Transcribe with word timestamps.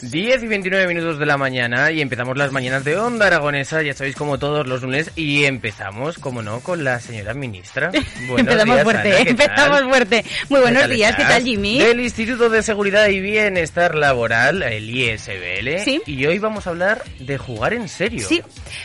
10 0.00 0.42
y 0.42 0.46
29 0.46 0.86
minutos 0.86 1.18
de 1.18 1.26
la 1.26 1.36
mañana 1.36 1.90
y 1.90 2.00
empezamos 2.00 2.36
las 2.38 2.52
mañanas 2.52 2.84
de 2.84 2.96
Onda 2.96 3.26
Aragonesa, 3.26 3.82
ya 3.82 3.94
sabéis 3.94 4.16
como 4.16 4.38
todos 4.38 4.66
los 4.66 4.82
lunes, 4.82 5.10
y 5.16 5.44
empezamos, 5.44 6.18
como 6.18 6.40
no, 6.40 6.60
con 6.60 6.84
la 6.84 7.00
señora 7.00 7.34
ministra. 7.34 7.90
empezamos 8.36 8.82
fuerte, 8.82 9.22
empezamos 9.30 9.82
fuerte. 9.82 10.24
Muy 10.48 10.60
buenos 10.60 10.88
días, 10.88 11.16
¿qué 11.16 11.24
tal 11.24 11.42
Jimmy? 11.42 11.80
Del 11.80 12.00
Instituto 12.00 12.48
de 12.48 12.62
Seguridad 12.62 13.08
y 13.08 13.20
Bienestar 13.20 13.94
Laboral, 13.94 14.62
el 14.62 14.88
ISBL. 14.88 15.80
Sí. 15.84 16.00
Y 16.06 16.24
hoy 16.26 16.38
vamos 16.38 16.66
a 16.66 16.70
hablar 16.70 17.02
de 17.18 17.36
jugar 17.38 17.74
en 17.74 17.88
serio. 17.88 18.26
Sí, 18.26 18.42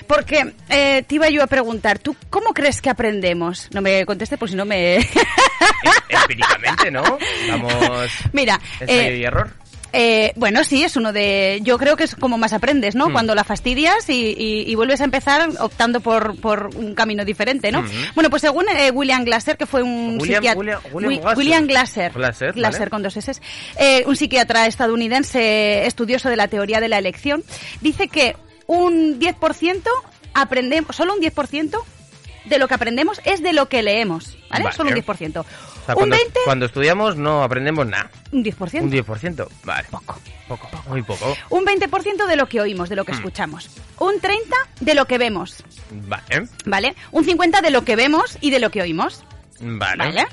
porque 0.07 0.53
eh, 0.69 1.03
te 1.07 1.15
iba 1.15 1.29
yo 1.29 1.43
a 1.43 1.47
preguntar, 1.47 1.99
¿tú 1.99 2.15
cómo 2.29 2.53
crees 2.53 2.81
que 2.81 2.89
aprendemos? 2.89 3.69
No 3.71 3.81
me 3.81 4.05
contestes 4.05 4.37
por 4.37 4.49
si 4.49 4.55
no 4.55 4.65
me... 4.65 4.97
Empíricamente, 6.09 6.91
¿no? 6.91 7.03
Vamos... 7.49 8.11
Mira... 8.33 8.59
Ensayo 8.79 9.01
eh, 9.01 9.17
y 9.17 9.23
error. 9.23 9.51
Eh, 9.93 10.33
bueno, 10.35 10.63
sí, 10.63 10.83
es 10.83 10.95
uno 10.95 11.13
de. 11.13 11.59
Yo 11.63 11.77
creo 11.77 11.95
que 11.95 12.03
es 12.03 12.15
como 12.15 12.37
más 12.37 12.53
aprendes, 12.53 12.95
¿no? 12.95 13.11
Cuando 13.11 13.35
la 13.35 13.43
fastidias 13.43 14.09
y, 14.09 14.73
vuelves 14.75 15.01
a 15.01 15.05
empezar 15.05 15.49
optando 15.59 16.01
por, 16.01 16.35
un 16.75 16.93
camino 16.93 17.25
diferente, 17.25 17.71
¿no? 17.71 17.83
Bueno, 18.13 18.29
pues 18.29 18.41
según 18.41 18.65
eh, 18.69 18.91
William 18.91 19.23
Glasser, 19.23 19.57
que 19.57 19.65
fue 19.65 19.81
un 19.81 20.19
psiquiatra. 20.21 20.81
William, 20.91 21.67
Glasser. 21.67 22.11
Glasser, 22.53 22.89
con 22.89 23.01
dos 23.01 23.17
S. 23.17 23.31
Eh, 23.79 24.03
un 24.05 24.15
psiquiatra 24.15 24.67
estadounidense 24.67 25.85
estudioso 25.85 26.29
de 26.29 26.35
la 26.35 26.47
teoría 26.47 26.79
de 26.79 26.89
la 26.89 26.97
elección, 26.97 27.43
dice 27.81 28.07
que 28.07 28.35
un 28.67 29.19
10% 29.19 29.81
aprendemos, 30.33 30.95
solo 30.95 31.13
un 31.15 31.21
10% 31.21 31.75
de 32.47 32.59
lo 32.59 32.67
que 32.67 32.73
aprendemos 32.73 33.21
es 33.25 33.41
de 33.41 33.53
lo 33.53 33.69
que 33.69 33.83
leemos, 33.83 34.37
¿vale? 34.49 34.71
Solo 34.71 34.89
un 34.89 34.95
10% 34.95 35.45
cuando, 35.93 36.17
Cuando 36.45 36.65
estudiamos 36.65 37.15
no 37.15 37.43
aprendemos 37.43 37.87
nada. 37.87 38.09
Un 38.31 38.43
10%. 38.43 38.81
Un 38.81 38.91
10%, 38.91 39.47
vale. 39.63 39.87
Poco. 39.89 40.19
Poco, 40.47 40.69
muy 40.87 41.01
poco. 41.01 41.35
Un 41.49 41.65
20% 41.65 42.25
de 42.25 42.35
lo 42.37 42.47
que 42.47 42.61
oímos, 42.61 42.87
de 42.87 42.95
lo 42.95 43.03
que 43.03 43.11
mm. 43.11 43.15
escuchamos. 43.15 43.69
Un 43.99 44.15
30% 44.15 44.45
de 44.79 44.95
lo 44.95 45.05
que 45.05 45.17
vemos. 45.17 45.63
Vale. 45.91 46.47
Vale. 46.65 46.95
Un 47.11 47.25
50% 47.25 47.61
de 47.61 47.69
lo 47.69 47.83
que 47.83 47.95
vemos 47.95 48.37
y 48.39 48.51
de 48.51 48.59
lo 48.59 48.69
que 48.69 48.81
oímos. 48.81 49.23
Vale. 49.59 50.25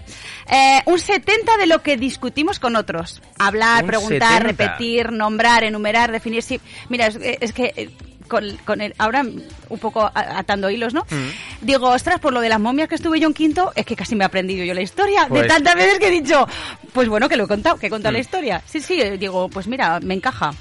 Eh, 0.46 0.82
un 0.84 0.98
70 0.98 1.56
de 1.56 1.66
lo 1.66 1.82
que 1.82 1.96
discutimos 1.96 2.60
con 2.60 2.76
otros. 2.76 3.22
Hablar, 3.38 3.86
preguntar, 3.86 4.42
repetir, 4.42 5.10
nombrar, 5.12 5.64
enumerar, 5.64 6.12
definir. 6.12 6.42
Sí. 6.42 6.60
Mira, 6.88 7.06
es 7.06 7.52
que 7.52 7.72
eh, 7.76 7.90
con, 8.28 8.56
con 8.64 8.80
el, 8.80 8.94
ahora 8.98 9.22
un 9.22 9.78
poco 9.78 10.10
atando 10.14 10.70
hilos, 10.70 10.94
¿no? 10.94 11.02
Mm. 11.10 11.64
Digo, 11.66 11.88
ostras, 11.88 12.20
por 12.20 12.32
lo 12.32 12.40
de 12.40 12.48
las 12.48 12.60
momias 12.60 12.88
que 12.88 12.94
estuve 12.94 13.20
yo 13.20 13.28
en 13.28 13.34
quinto, 13.34 13.72
es 13.74 13.86
que 13.86 13.96
casi 13.96 14.14
me 14.14 14.24
he 14.24 14.26
aprendido 14.26 14.64
yo 14.64 14.74
la 14.74 14.82
historia. 14.82 15.22
de 15.24 15.28
pues 15.28 15.48
tantas 15.48 15.74
veces 15.74 15.98
que 15.98 16.08
he 16.08 16.10
dicho, 16.10 16.46
pues 16.92 17.08
bueno, 17.08 17.28
que 17.28 17.36
lo 17.36 17.44
he 17.44 17.48
contado, 17.48 17.76
que 17.76 17.86
he 17.86 17.90
contado 17.90 18.12
la 18.12 18.18
mm. 18.18 18.20
historia. 18.20 18.62
Sí, 18.66 18.80
sí, 18.80 19.00
digo, 19.18 19.48
pues 19.48 19.66
mira, 19.66 20.00
me 20.00 20.14
encaja. 20.14 20.52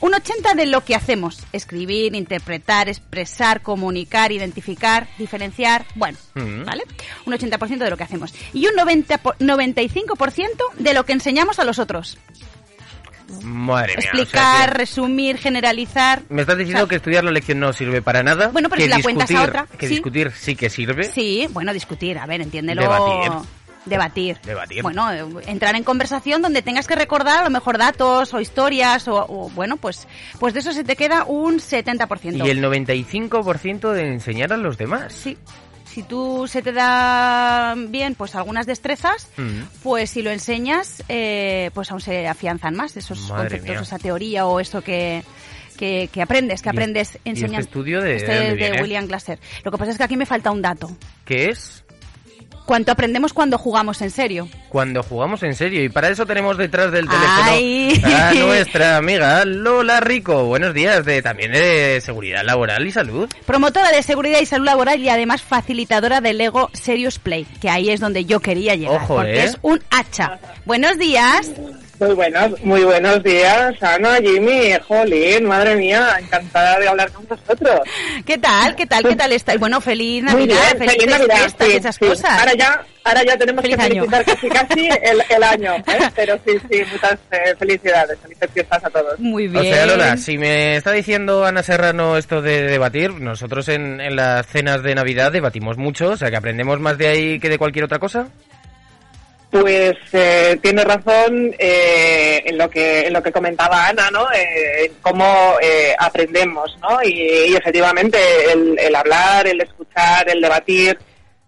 Un 0.00 0.14
80 0.14 0.54
de 0.54 0.66
lo 0.66 0.82
que 0.82 0.94
hacemos, 0.94 1.38
escribir, 1.52 2.14
interpretar, 2.14 2.88
expresar, 2.88 3.62
comunicar, 3.62 4.32
identificar, 4.32 5.06
diferenciar, 5.18 5.86
bueno, 5.94 6.18
mm. 6.34 6.64
¿vale? 6.64 6.84
Un 7.26 7.34
80% 7.34 7.78
de 7.78 7.90
lo 7.90 7.96
que 7.96 8.04
hacemos. 8.04 8.34
Y 8.52 8.66
un 8.66 8.74
90, 8.76 9.22
95% 9.22 10.72
de 10.78 10.94
lo 10.94 11.04
que 11.04 11.12
enseñamos 11.12 11.58
a 11.58 11.64
los 11.64 11.78
otros. 11.78 12.18
Madre 13.42 13.96
mía. 13.96 14.04
Explicar, 14.04 14.76
resumir, 14.76 15.38
generalizar. 15.38 16.22
Me 16.28 16.42
estás 16.42 16.58
diciendo 16.58 16.86
que 16.88 16.96
estudiar 16.96 17.24
la 17.24 17.30
lección 17.30 17.60
no 17.60 17.72
sirve 17.72 18.02
para 18.02 18.22
nada. 18.22 18.48
Bueno, 18.48 18.68
pero 18.68 18.82
si 18.82 18.88
la 18.88 19.02
cuentas 19.02 19.30
a 19.30 19.42
otra. 19.42 19.66
Que 19.78 19.88
discutir 19.88 20.32
sí 20.32 20.56
que 20.56 20.70
sirve. 20.70 21.04
Sí, 21.04 21.46
bueno, 21.50 21.72
discutir, 21.72 22.18
a 22.18 22.26
ver, 22.26 22.40
entiéndelo. 22.40 22.82
Debatir. 22.82 23.32
Debatir. 23.86 24.38
Debatir. 24.44 24.82
Bueno, 24.82 25.10
entrar 25.46 25.74
en 25.74 25.84
conversación 25.84 26.42
donde 26.42 26.60
tengas 26.62 26.86
que 26.86 26.94
recordar 26.94 27.40
a 27.40 27.44
lo 27.44 27.50
mejor 27.50 27.78
datos 27.78 28.34
o 28.34 28.40
historias 28.40 29.08
o, 29.08 29.50
bueno, 29.54 29.76
pues 29.78 30.06
pues 30.38 30.52
de 30.52 30.60
eso 30.60 30.72
se 30.72 30.84
te 30.84 30.96
queda 30.96 31.24
un 31.24 31.58
70%. 31.58 32.46
Y 32.46 32.50
el 32.50 32.62
95% 32.62 33.92
de 33.92 34.06
enseñar 34.06 34.52
a 34.52 34.56
los 34.56 34.76
demás. 34.76 35.12
Sí 35.14 35.38
si 35.92 36.04
tú 36.04 36.46
se 36.46 36.62
te 36.62 36.72
da 36.72 37.74
bien 37.76 38.14
pues 38.14 38.34
algunas 38.36 38.66
destrezas, 38.66 39.28
mm. 39.36 39.82
pues 39.82 40.10
si 40.10 40.22
lo 40.22 40.30
enseñas, 40.30 41.02
eh, 41.08 41.70
pues 41.74 41.90
aún 41.90 42.00
se 42.00 42.28
afianzan 42.28 42.76
más 42.76 42.96
esos 42.96 43.18
conceptos, 43.30 43.82
esa 43.82 43.98
teoría 43.98 44.46
o 44.46 44.60
eso 44.60 44.82
que, 44.82 45.24
que, 45.76 46.08
aprendes, 46.22 46.62
que 46.62 46.68
aprendes 46.68 47.08
este 47.16 47.30
enseñando. 47.30 47.58
este 47.58 47.70
estudio 47.70 48.00
de, 48.00 48.16
este 48.16 48.54
de 48.54 48.82
William 48.82 49.06
Glasser. 49.06 49.40
Lo 49.64 49.72
que 49.72 49.78
pasa 49.78 49.90
es 49.90 49.98
que 49.98 50.04
aquí 50.04 50.16
me 50.16 50.26
falta 50.26 50.50
un 50.52 50.62
dato. 50.62 50.96
¿Qué 51.24 51.50
es? 51.50 51.84
Cuánto 52.70 52.92
aprendemos 52.92 53.32
cuando 53.32 53.58
jugamos 53.58 54.00
en 54.00 54.12
serio. 54.12 54.48
Cuando 54.68 55.02
jugamos 55.02 55.42
en 55.42 55.56
serio. 55.56 55.82
Y 55.82 55.88
para 55.88 56.08
eso 56.08 56.24
tenemos 56.24 56.56
detrás 56.56 56.92
del 56.92 57.08
teléfono 57.08 58.06
a 58.16 58.32
nuestra 58.46 58.96
amiga 58.96 59.44
Lola 59.44 59.98
Rico. 59.98 60.44
Buenos 60.44 60.72
días, 60.72 61.04
de 61.04 61.20
también 61.20 61.50
de 61.50 62.00
seguridad 62.00 62.44
laboral 62.44 62.86
y 62.86 62.92
salud. 62.92 63.28
Promotora 63.44 63.90
de 63.90 64.04
seguridad 64.04 64.38
y 64.40 64.46
salud 64.46 64.66
laboral 64.66 65.00
y 65.00 65.08
además 65.08 65.42
facilitadora 65.42 66.20
del 66.20 66.38
Lego 66.38 66.70
Serious 66.72 67.18
Play, 67.18 67.44
que 67.60 67.68
ahí 67.68 67.90
es 67.90 67.98
donde 67.98 68.24
yo 68.24 68.38
quería 68.38 68.76
llegar. 68.76 69.02
Ojo, 69.02 69.16
porque 69.16 69.40
¿eh? 69.40 69.44
es 69.46 69.58
un 69.62 69.82
hacha. 69.90 70.38
Buenos 70.64 70.96
días. 70.96 71.50
Muy 72.00 72.14
buenos, 72.14 72.64
muy 72.64 72.82
buenos 72.82 73.22
días, 73.22 73.74
Ana, 73.82 74.16
Jimmy, 74.22 74.72
Jolín, 74.88 75.44
madre 75.44 75.76
mía, 75.76 76.16
encantada 76.18 76.78
de 76.78 76.88
hablar 76.88 77.12
con 77.12 77.26
vosotros. 77.28 77.80
¿Qué 78.24 78.38
tal? 78.38 78.74
¿Qué 78.74 78.86
tal? 78.86 79.04
¿Qué 79.04 79.16
tal 79.16 79.32
estáis? 79.32 79.60
Bueno, 79.60 79.82
feliz 79.82 80.24
Navidad, 80.24 80.78
feliz, 80.78 81.06
Navidad, 81.06 81.52
esas 81.60 81.98
cosas. 81.98 82.40
Ahora 82.40 82.54
ya, 82.54 82.82
ahora 83.04 83.22
ya 83.22 83.36
tenemos 83.36 83.62
que 83.62 83.76
felicitar 83.76 84.24
casi 84.24 84.48
casi 84.48 84.88
el, 84.88 85.22
el 85.28 85.42
año, 85.42 85.74
¿eh? 85.74 85.84
pero 86.16 86.38
sí, 86.46 86.52
sí, 86.70 86.82
muchas 86.90 87.18
eh, 87.32 87.54
felicidades, 87.58 88.18
felices 88.18 88.50
fiestas 88.50 88.82
a 88.82 88.88
todos. 88.88 89.18
Muy 89.18 89.48
bien. 89.48 89.58
O 89.58 89.74
sea, 89.74 89.84
Lola, 89.84 90.16
si 90.16 90.38
me 90.38 90.76
está 90.76 90.92
diciendo 90.92 91.44
Ana 91.44 91.62
Serrano 91.62 92.16
esto 92.16 92.40
de 92.40 92.62
debatir, 92.62 93.12
nosotros 93.20 93.68
en, 93.68 94.00
en 94.00 94.16
las 94.16 94.46
cenas 94.46 94.82
de 94.82 94.94
Navidad 94.94 95.32
debatimos 95.32 95.76
mucho, 95.76 96.12
o 96.12 96.16
sea 96.16 96.30
que 96.30 96.36
aprendemos 96.38 96.80
más 96.80 96.96
de 96.96 97.08
ahí 97.08 97.38
que 97.38 97.50
de 97.50 97.58
cualquier 97.58 97.84
otra 97.84 97.98
cosa. 97.98 98.28
Pues 99.50 99.96
eh, 100.12 100.58
tiene 100.62 100.84
razón 100.84 101.52
eh, 101.58 102.40
en 102.44 102.56
lo 102.56 102.70
que 102.70 103.00
en 103.00 103.12
lo 103.12 103.20
que 103.20 103.32
comentaba 103.32 103.88
Ana, 103.88 104.08
¿no? 104.12 104.30
Eh, 104.32 104.92
cómo 105.02 105.56
eh, 105.60 105.92
aprendemos, 105.98 106.78
¿no? 106.80 107.02
Y, 107.02 107.56
efectivamente 107.56 108.18
el, 108.52 108.78
el, 108.78 108.94
hablar, 108.94 109.48
el 109.48 109.60
escuchar, 109.60 110.30
el 110.30 110.40
debatir, 110.40 110.96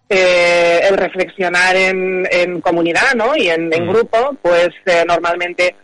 eh, 0.08 0.80
el 0.82 0.96
reflexionar 0.96 1.76
en, 1.76 2.26
en, 2.28 2.60
comunidad, 2.60 3.14
¿no? 3.14 3.36
Y 3.36 3.48
en, 3.48 3.72
en 3.72 3.86
mm. 3.86 3.88
grupo, 3.88 4.36
pues 4.42 4.70
normalmente 5.06 5.76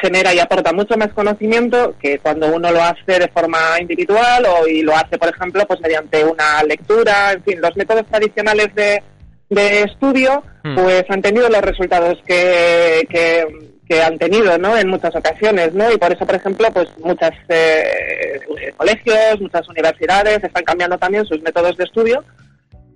genera 0.00 0.34
y 0.34 0.40
aporta 0.40 0.72
mucho 0.72 0.96
más 0.96 1.12
conocimiento 1.12 1.94
que 2.00 2.18
cuando 2.18 2.48
uno 2.48 2.72
lo 2.72 2.82
hace 2.82 3.20
de 3.20 3.28
forma 3.28 3.76
individual 3.78 4.46
o 4.46 4.66
y 4.66 4.82
lo 4.82 4.96
hace, 4.96 5.16
por 5.16 5.28
ejemplo, 5.28 5.64
pues 5.66 5.80
mediante 5.80 6.24
una 6.24 6.62
lectura, 6.64 7.32
en 7.32 7.42
fin, 7.44 7.60
los 7.60 7.76
métodos 7.76 8.04
tradicionales 8.06 8.74
de 8.74 9.02
de 9.50 9.82
estudio, 9.82 10.42
hmm. 10.62 10.74
pues 10.74 11.04
han 11.08 11.22
tenido 11.22 11.48
los 11.48 11.60
resultados 11.60 12.18
que, 12.26 13.06
que, 13.08 14.02
han 14.02 14.18
tenido, 14.18 14.58
¿no? 14.58 14.76
En 14.76 14.88
muchas 14.88 15.14
ocasiones, 15.14 15.72
¿no? 15.72 15.90
Y 15.92 15.96
por 15.98 16.12
eso, 16.12 16.26
por 16.26 16.34
ejemplo, 16.34 16.66
pues 16.72 16.88
muchos 16.98 17.30
eh, 17.48 18.40
colegios, 18.76 19.40
muchas 19.40 19.68
universidades 19.68 20.42
están 20.42 20.64
cambiando 20.64 20.98
también 20.98 21.24
sus 21.24 21.40
métodos 21.42 21.76
de 21.76 21.84
estudio 21.84 22.24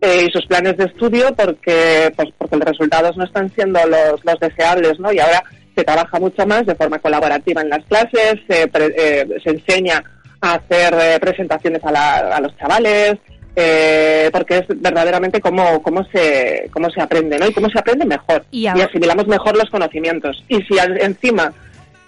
eh, 0.00 0.26
y 0.26 0.32
sus 0.32 0.44
planes 0.47 0.76
de 0.76 0.86
estudio 0.86 1.32
porque, 1.36 2.12
pues, 2.16 2.31
porque 2.36 2.56
los 2.56 2.65
resultados 2.66 3.16
no 3.16 3.25
están 3.25 3.48
siendo 3.54 3.78
los, 3.86 4.24
los 4.24 4.41
deseables, 4.41 4.98
¿no? 4.98 5.12
Y 5.12 5.21
ahora 5.21 5.44
se 5.77 5.84
trabaja 5.84 6.18
mucho 6.18 6.44
más 6.47 6.66
de 6.66 6.74
forma 6.74 6.98
colaborativa 6.98 7.62
en 7.62 7.68
las 7.68 7.84
clases, 7.84 8.34
se, 8.48 8.65
eh, 8.65 9.27
se 9.44 9.51
enseña 9.51 10.03
a 10.41 10.54
hacer 10.54 11.21
presentaciones 11.21 11.84
a, 11.84 12.36
a 12.36 12.41
los 12.41 12.56
chavales, 12.56 13.18
eh, 13.60 14.31
porque 14.33 14.59
es 14.59 14.66
verdaderamente 14.69 15.41
cómo, 15.41 15.83
cómo, 15.83 16.05
se, 16.05 16.71
cómo 16.72 16.89
se 16.91 17.01
aprende, 17.01 17.41
¿no? 17.41 17.49
Y 17.49 17.53
cómo 17.53 17.69
se 17.69 17.81
aprende 17.81 18.07
mejor. 18.07 18.45
Y, 18.53 18.69
asimilamos 18.69 19.27
mejor 19.27 19.57
los 19.57 19.69
conocimientos. 19.69 20.45
Y 20.47 20.63
si 20.63 20.78
encima 21.01 21.53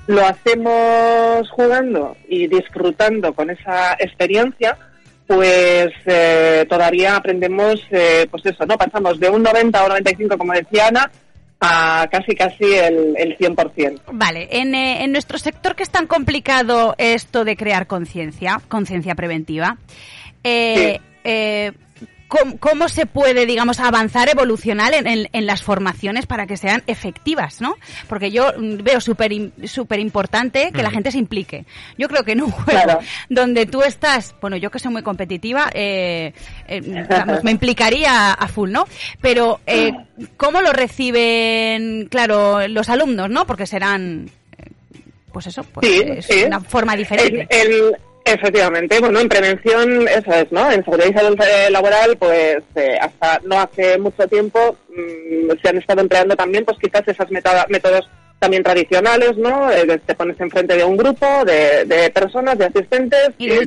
lo 0.06 0.24
hacemos 0.24 1.50
jugando 1.50 2.16
y 2.28 2.46
disfrutando 2.46 3.32
con 3.32 3.50
esa 3.50 3.94
experiencia, 3.94 4.78
pues 5.26 5.92
eh, 6.06 6.66
todavía 6.68 7.16
aprendemos, 7.16 7.82
eh, 7.90 8.28
pues 8.30 8.46
eso, 8.46 8.64
¿no? 8.64 8.78
Pasamos 8.78 9.18
de 9.18 9.28
un 9.28 9.42
90 9.42 9.84
o 9.84 9.88
95, 9.88 10.38
como 10.38 10.52
decía 10.52 10.86
Ana, 10.86 11.10
a 11.58 12.06
casi 12.12 12.36
casi 12.36 12.64
el, 12.64 13.16
el 13.18 13.36
100%. 13.36 14.02
Vale, 14.12 14.48
en, 14.52 14.72
en 14.76 15.10
nuestro 15.10 15.36
sector 15.36 15.74
que 15.74 15.82
es 15.82 15.90
tan 15.90 16.06
complicado 16.06 16.94
esto 16.96 17.44
de 17.44 17.56
crear 17.56 17.88
conciencia, 17.88 18.60
conciencia 18.68 19.16
preventiva, 19.16 19.78
eh, 20.42 21.00
eh, 21.24 21.72
cómo, 22.60 22.88
se 22.88 23.06
puede, 23.06 23.44
digamos, 23.44 23.80
avanzar, 23.80 24.28
evolucionar 24.28 24.94
en, 24.94 25.28
en, 25.32 25.46
las 25.46 25.62
formaciones 25.62 26.26
para 26.26 26.46
que 26.46 26.56
sean 26.56 26.82
efectivas, 26.86 27.60
¿no? 27.60 27.76
Porque 28.08 28.30
yo 28.30 28.52
veo 28.56 29.00
súper 29.00 29.32
súper 29.64 29.98
importante 29.98 30.70
que 30.72 30.82
la 30.82 30.90
gente 30.90 31.10
se 31.10 31.18
implique. 31.18 31.64
Yo 31.98 32.08
creo 32.08 32.24
que 32.24 32.32
en 32.32 32.42
un 32.42 32.50
juego 32.50 33.00
donde 33.28 33.66
tú 33.66 33.82
estás, 33.82 34.34
bueno, 34.40 34.56
yo 34.56 34.70
que 34.70 34.78
soy 34.78 34.92
muy 34.92 35.02
competitiva, 35.02 35.70
eh, 35.74 36.32
eh 36.68 36.80
me 37.42 37.50
implicaría 37.50 38.32
a 38.32 38.48
full, 38.48 38.70
¿no? 38.70 38.86
Pero, 39.20 39.60
eh, 39.66 39.92
¿cómo 40.36 40.60
lo 40.62 40.72
reciben, 40.72 42.06
claro, 42.10 42.66
los 42.68 42.88
alumnos, 42.88 43.28
¿no? 43.28 43.46
Porque 43.46 43.66
serán, 43.66 44.30
eh, 44.56 44.70
pues 45.32 45.48
eso, 45.48 45.64
pues 45.64 45.86
es 46.28 46.46
una 46.46 46.60
forma 46.60 46.96
diferente. 46.96 47.48
Efectivamente, 48.24 49.00
bueno, 49.00 49.18
en 49.18 49.28
prevención, 49.28 50.06
eso 50.06 50.32
es, 50.32 50.52
¿no? 50.52 50.70
En 50.70 50.84
seguridad 50.84 51.10
y 51.10 51.14
salud 51.14 51.38
eh, 51.40 51.70
laboral, 51.70 52.16
pues 52.18 52.58
eh, 52.74 52.96
hasta 53.00 53.40
no 53.44 53.58
hace 53.58 53.98
mucho 53.98 54.28
tiempo 54.28 54.76
mm, 54.88 55.50
se 55.60 55.68
han 55.68 55.78
estado 55.78 56.02
empleando 56.02 56.36
también, 56.36 56.64
pues 56.64 56.78
quizás 56.78 57.02
esas 57.08 57.30
métodos 57.30 58.08
también 58.40 58.62
tradicionales, 58.62 59.36
¿no? 59.36 59.70
Eh, 59.70 60.00
te 60.04 60.14
pones 60.14 60.40
enfrente 60.40 60.74
de 60.74 60.82
un 60.82 60.96
grupo 60.96 61.26
de, 61.44 62.10
personas, 62.12 62.58
de 62.58 62.64
asistentes, 62.64 63.30
y, 63.38 63.50
el 63.50 63.66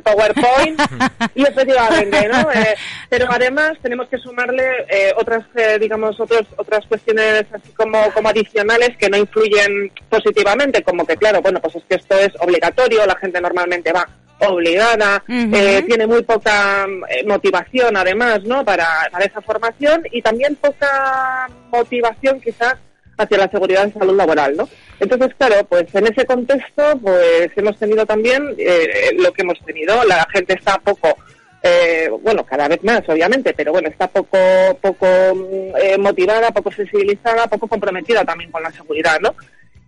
PowerPoint, 0.00 0.80
y 1.34 1.42
efectivamente, 1.42 2.28
¿no? 2.28 2.50
Eh, 2.52 2.76
pero 3.10 3.26
además 3.28 3.72
tenemos 3.82 4.08
que 4.08 4.18
sumarle 4.18 4.64
eh, 4.88 5.12
otras, 5.16 5.44
digamos, 5.80 6.18
otros, 6.20 6.46
otras 6.56 6.86
cuestiones 6.86 7.46
así 7.52 7.72
como, 7.72 8.10
como 8.12 8.28
adicionales 8.28 8.96
que 8.96 9.10
no 9.10 9.18
influyen 9.18 9.90
positivamente, 10.08 10.82
como 10.82 11.04
que, 11.04 11.16
claro, 11.16 11.42
bueno, 11.42 11.60
pues 11.60 11.74
es 11.74 11.84
que 11.88 11.96
esto 11.96 12.16
es 12.16 12.30
obligatorio, 12.40 13.04
la 13.06 13.16
gente 13.16 13.40
normalmente 13.40 13.92
va 13.92 14.08
obligada, 14.38 15.24
tiene 15.26 16.06
muy 16.06 16.22
poca 16.22 16.86
motivación 17.26 17.96
además, 17.96 18.44
¿no? 18.44 18.64
Para, 18.64 18.86
para 19.10 19.24
esa 19.24 19.40
formación 19.40 20.02
y 20.12 20.20
también 20.20 20.54
poca 20.56 21.48
motivación 21.72 22.40
quizás 22.40 22.76
hacia 23.16 23.38
la 23.38 23.50
seguridad 23.50 23.86
y 23.88 23.98
salud 23.98 24.16
laboral, 24.16 24.56
¿no? 24.56 24.68
Entonces, 25.00 25.34
claro, 25.38 25.64
pues 25.68 25.86
en 25.94 26.06
ese 26.06 26.24
contexto, 26.24 26.98
pues 27.02 27.50
hemos 27.56 27.78
tenido 27.78 28.04
también 28.06 28.54
eh, 28.58 29.10
lo 29.18 29.32
que 29.32 29.42
hemos 29.42 29.58
tenido. 29.64 30.04
La 30.04 30.26
gente 30.32 30.54
está 30.54 30.78
poco, 30.78 31.16
eh, 31.62 32.10
bueno, 32.22 32.44
cada 32.44 32.68
vez 32.68 32.82
más, 32.84 33.02
obviamente, 33.08 33.54
pero 33.54 33.72
bueno, 33.72 33.88
está 33.88 34.08
poco, 34.08 34.38
poco 34.80 35.06
eh, 35.06 35.96
motivada, 35.98 36.50
poco 36.50 36.70
sensibilizada, 36.70 37.46
poco 37.46 37.68
comprometida 37.68 38.24
también 38.24 38.50
con 38.50 38.62
la 38.62 38.72
seguridad, 38.72 39.18
¿no? 39.20 39.34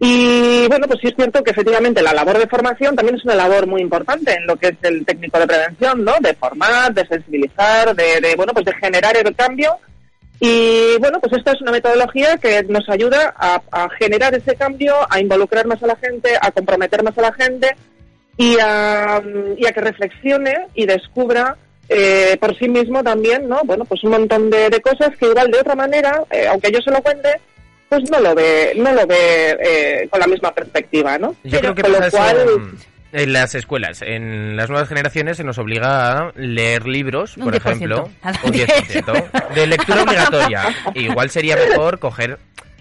Y 0.01 0.69
bueno, 0.69 0.87
pues 0.87 1.01
sí 1.01 1.09
es 1.09 1.17
cierto 1.17 1.43
que 1.43 1.51
efectivamente 1.51 2.01
la 2.03 2.15
labor 2.15 2.39
de 2.39 2.47
formación 2.47 2.95
también 2.95 3.17
es 3.17 3.25
una 3.25 3.35
labor 3.35 3.67
muy 3.67 3.83
importante 3.83 4.33
en 4.33 4.47
lo 4.47 4.55
que 4.55 4.69
es 4.69 4.77
el 4.83 5.05
técnico 5.05 5.41
de 5.41 5.47
prevención, 5.49 6.05
¿no? 6.05 6.15
De 6.21 6.35
formar, 6.35 6.95
de 6.95 7.05
sensibilizar, 7.05 7.97
de, 7.97 8.21
de 8.21 8.37
bueno, 8.37 8.53
pues 8.53 8.65
de 8.65 8.75
generar 8.75 9.17
el 9.17 9.35
cambio 9.35 9.77
y 10.40 10.96
bueno, 10.99 11.20
pues 11.20 11.32
esta 11.32 11.52
es 11.52 11.61
una 11.61 11.73
metodología 11.73 12.37
que 12.37 12.62
nos 12.64 12.88
ayuda 12.88 13.35
a, 13.37 13.88
generar 13.99 14.35
ese 14.35 14.55
cambio, 14.55 14.94
a 15.11 15.20
involucrar 15.20 15.67
más 15.67 15.82
a 15.82 15.88
la 15.88 15.96
gente, 15.96 16.31
a 16.40 16.52
comprometer 16.52 17.02
más 17.02 17.17
a 17.19 17.23
la 17.23 17.32
gente 17.32 17.75
y 18.37 18.56
a, 18.61 19.20
que 19.75 19.81
reflexione 19.81 20.69
y 20.75 20.87
descubra 20.87 21.56
eh, 21.88 22.37
por 22.40 22.56
sí 22.56 22.69
mismo 22.69 23.02
también, 23.02 23.49
¿no? 23.49 23.62
Bueno, 23.64 23.85
pues 23.85 24.05
un 24.05 24.11
montón 24.11 24.50
de, 24.50 24.70
cosas 24.81 25.17
que 25.17 25.26
igual 25.26 25.50
de 25.50 25.58
otra 25.58 25.75
manera, 25.75 26.23
eh, 26.31 26.46
aunque 26.46 26.70
yo 26.70 26.81
se 26.81 26.90
lo 26.90 27.02
cuente, 27.02 27.31
pues 27.88 28.08
no 28.11 28.20
lo 28.20 28.35
ve, 28.35 28.75
no 28.76 28.93
lo 28.93 29.06
ve 29.06 29.56
eh, 29.61 30.08
con 30.08 30.20
la 30.20 30.26
misma 30.29 30.55
perspectiva, 30.55 31.19
¿no? 31.19 31.35
Yo 31.43 31.58
creo 31.58 31.75
que 31.75 31.82
con 31.82 31.93
lo 31.93 32.11
cual, 32.11 32.37
en 33.13 33.33
las 33.33 33.55
escuelas, 33.55 34.03
en 34.03 34.57
las 34.57 34.69
nuevas 34.69 34.89
generaciones 34.89 35.37
se 35.37 35.45
nos 35.45 35.59
obliga 35.59 36.11
a 36.11 36.33
leer 36.37 36.87
libros, 36.87 37.37
por 37.37 37.55
ejemplo, 37.55 38.11
un 38.45 38.53
10% 38.53 39.55
de 39.55 39.67
lectura 39.67 40.03
obligatoria. 40.05 40.63
igual 40.95 41.31
sería 41.31 41.57
mejor 41.57 41.99
coger, 41.99 42.39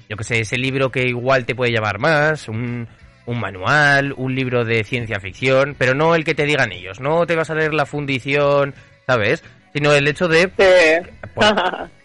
yo 0.09 0.17
que 0.17 0.23
sé, 0.23 0.39
ese 0.41 0.57
libro 0.57 0.91
que 0.91 1.07
igual 1.07 1.45
te 1.45 1.55
puede 1.55 1.71
llevar 1.71 1.99
más, 1.99 2.49
un, 2.49 2.87
un 3.25 3.39
manual, 3.39 4.13
un 4.17 4.35
libro 4.35 4.65
de 4.65 4.83
ciencia 4.83 5.19
ficción, 5.19 5.75
pero 5.77 5.93
no 5.93 6.15
el 6.15 6.25
que 6.25 6.35
te 6.35 6.45
digan 6.45 6.71
ellos, 6.71 6.99
no 6.99 7.25
te 7.25 7.35
vas 7.35 7.49
a 7.49 7.55
leer 7.55 7.73
la 7.73 7.85
fundición, 7.85 8.75
¿sabes? 9.05 9.43
Sino 9.73 9.93
el 9.93 10.07
hecho 10.07 10.27
de 10.27 10.47
pues, 10.47 11.53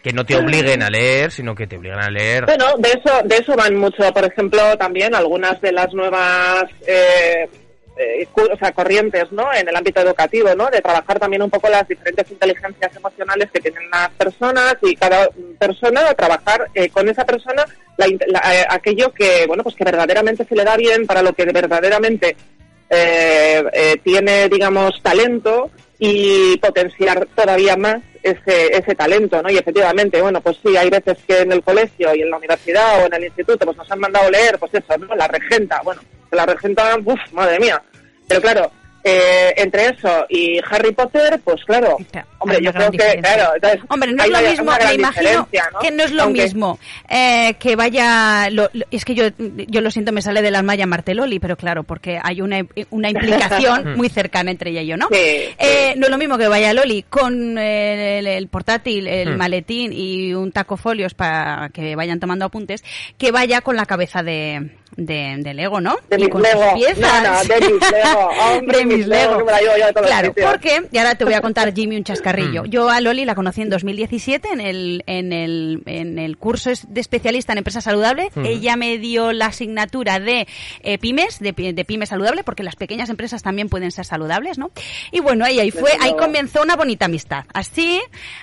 que 0.02 0.12
no 0.12 0.26
te 0.26 0.36
obliguen 0.36 0.82
a 0.82 0.90
leer, 0.90 1.30
sino 1.30 1.54
que 1.54 1.66
te 1.66 1.76
obliguen 1.76 2.00
a 2.00 2.10
leer. 2.10 2.44
Bueno, 2.44 2.66
de 2.78 2.90
eso, 2.90 3.22
de 3.24 3.36
eso 3.36 3.56
van 3.56 3.76
mucho, 3.76 4.12
por 4.12 4.24
ejemplo, 4.24 4.76
también 4.76 5.14
algunas 5.14 5.60
de 5.60 5.72
las 5.72 5.92
nuevas 5.94 6.64
eh, 6.86 7.48
eh, 7.96 8.26
o 8.36 8.56
sea, 8.56 8.72
corrientes 8.72 9.30
¿no? 9.32 9.52
en 9.52 9.68
el 9.68 9.76
ámbito 9.76 10.00
educativo, 10.00 10.54
¿no? 10.54 10.70
de 10.70 10.80
trabajar 10.80 11.18
también 11.18 11.42
un 11.42 11.50
poco 11.50 11.68
las 11.68 11.86
diferentes 11.86 12.30
inteligencias 12.30 12.96
emocionales 12.96 13.50
que 13.50 13.60
tienen 13.60 13.82
las 13.90 14.10
personas 14.10 14.76
y 14.82 14.96
cada 14.96 15.28
persona 15.58 16.14
trabajar 16.14 16.68
eh, 16.74 16.88
con 16.88 17.08
esa 17.08 17.24
persona 17.26 17.64
eh, 17.98 18.64
aquello 18.68 19.12
que 19.12 19.46
bueno 19.46 19.62
pues 19.62 19.76
que 19.76 19.84
verdaderamente 19.84 20.44
se 20.44 20.56
le 20.56 20.64
da 20.64 20.76
bien 20.76 21.06
para 21.06 21.22
lo 21.22 21.34
que 21.34 21.44
verdaderamente 21.44 22.36
tiene 24.02 24.48
digamos 24.50 25.02
talento 25.02 25.70
y 25.98 26.58
potenciar 26.58 27.26
todavía 27.34 27.74
más 27.76 28.02
ese, 28.22 28.76
ese 28.76 28.94
talento, 28.94 29.40
¿no? 29.42 29.50
Y 29.50 29.56
efectivamente, 29.56 30.20
bueno, 30.20 30.40
pues 30.40 30.58
sí, 30.62 30.76
hay 30.76 30.90
veces 30.90 31.16
que 31.26 31.40
en 31.40 31.52
el 31.52 31.62
colegio 31.62 32.14
y 32.14 32.22
en 32.22 32.30
la 32.30 32.36
universidad 32.36 33.02
o 33.02 33.06
en 33.06 33.14
el 33.14 33.24
instituto 33.24 33.64
pues 33.64 33.76
nos 33.76 33.90
han 33.90 34.00
mandado 34.00 34.30
leer, 34.30 34.58
pues 34.58 34.74
eso, 34.74 34.98
¿no? 34.98 35.14
La 35.14 35.28
regenta, 35.28 35.80
bueno, 35.82 36.02
la 36.32 36.46
regenta, 36.46 36.96
uff, 37.04 37.20
madre 37.32 37.60
mía. 37.60 37.82
Pero 38.26 38.40
claro, 38.40 38.72
eh, 39.04 39.52
entre 39.56 39.86
eso 39.88 40.26
y 40.28 40.58
Harry 40.68 40.92
Potter, 40.92 41.40
pues 41.44 41.64
claro, 41.64 41.96
hombre, 42.42 42.58
yo 42.62 42.72
creo 42.72 42.90
que, 42.90 43.20
claro, 43.20 43.52
hombre, 43.88 44.12
no 44.12 44.24
es 44.24 44.30
lo 44.30 44.40
mismo, 44.40 44.72
me 44.84 44.94
imagino 44.94 45.48
que 45.80 45.90
no 45.90 46.04
es 46.04 46.12
lo 46.12 46.28
mismo 46.30 46.78
eh, 47.08 47.54
que 47.58 47.76
vaya, 47.76 48.48
es 48.90 49.04
que 49.04 49.14
yo, 49.14 49.24
yo 49.38 49.80
lo 49.80 49.90
siento, 49.90 50.12
me 50.12 50.22
sale 50.22 50.42
de 50.42 50.50
la 50.50 50.62
malla 50.62 50.86
Marteloli, 50.86 51.38
pero 51.38 51.56
claro, 51.56 51.84
porque 51.84 52.18
hay 52.22 52.40
una, 52.40 52.60
una 52.90 53.10
implicación 53.10 53.94
muy 53.96 54.08
cercana 54.08 54.50
entre 54.50 54.70
ella 54.70 54.82
y 54.82 54.86
yo, 54.86 54.96
¿no? 54.96 55.08
Eh, 55.12 55.94
no 55.96 56.06
es 56.06 56.10
lo 56.10 56.18
mismo 56.18 56.38
que 56.38 56.48
vaya 56.48 56.72
Loli 56.72 57.02
con 57.02 57.58
el, 57.58 58.48
portátil, 58.48 59.06
el 59.06 59.34
hmm. 59.34 59.38
maletín 59.38 59.92
y 59.92 60.34
un 60.34 60.52
taco 60.52 60.76
folios 60.76 61.14
para 61.14 61.70
que 61.72 61.96
vayan 61.96 62.20
tomando 62.20 62.44
apuntes, 62.44 62.84
que 63.18 63.30
vaya 63.30 63.60
con 63.60 63.76
la 63.76 63.86
cabeza 63.86 64.22
de 64.22 64.72
de, 64.96 65.36
de 65.38 65.54
Lego, 65.54 65.80
¿no? 65.80 65.96
De 66.08 66.18
mis 66.18 66.28
Lego. 66.34 66.74
Piezas. 66.74 67.48
de 67.48 67.60
mis 67.60 67.90
Lego. 67.90 68.30
Hombre, 68.52 68.78
de 68.78 68.86
mis 68.86 69.06
Lego. 69.06 69.44
claro, 69.44 70.34
porque, 70.34 70.82
y 70.90 70.98
ahora 70.98 71.14
te 71.14 71.24
voy 71.24 71.34
a 71.34 71.40
contar, 71.40 71.72
Jimmy, 71.74 71.96
un 71.96 72.04
Mm. 72.32 72.70
Yo 72.70 72.90
a 72.90 73.00
Loli 73.00 73.24
la 73.24 73.34
conocí 73.34 73.62
en 73.62 73.70
2017 73.70 74.48
en 74.52 74.60
el, 74.60 75.04
en 75.06 75.32
el, 75.32 75.82
en 75.86 76.18
el 76.18 76.36
curso 76.36 76.70
de 76.88 77.00
especialista 77.00 77.52
en 77.52 77.58
empresa 77.58 77.80
saludable. 77.80 78.30
Mm. 78.34 78.46
Ella 78.46 78.76
me 78.76 78.98
dio 78.98 79.32
la 79.32 79.46
asignatura 79.46 80.20
de 80.20 80.46
eh, 80.80 80.98
pymes, 80.98 81.38
de, 81.38 81.52
de 81.52 81.84
pymes 81.84 82.10
saludable, 82.10 82.44
porque 82.44 82.62
las 82.62 82.76
pequeñas 82.76 83.10
empresas 83.10 83.42
también 83.42 83.68
pueden 83.68 83.90
ser 83.90 84.04
saludables, 84.04 84.58
¿no? 84.58 84.70
Y 85.10 85.20
bueno, 85.20 85.44
ahí, 85.44 85.60
ahí 85.60 85.70
fue, 85.70 85.92
ahí 86.00 86.14
comenzó 86.18 86.62
una 86.62 86.76
bonita 86.76 87.06
amistad. 87.06 87.44
Así, 87.52 88.00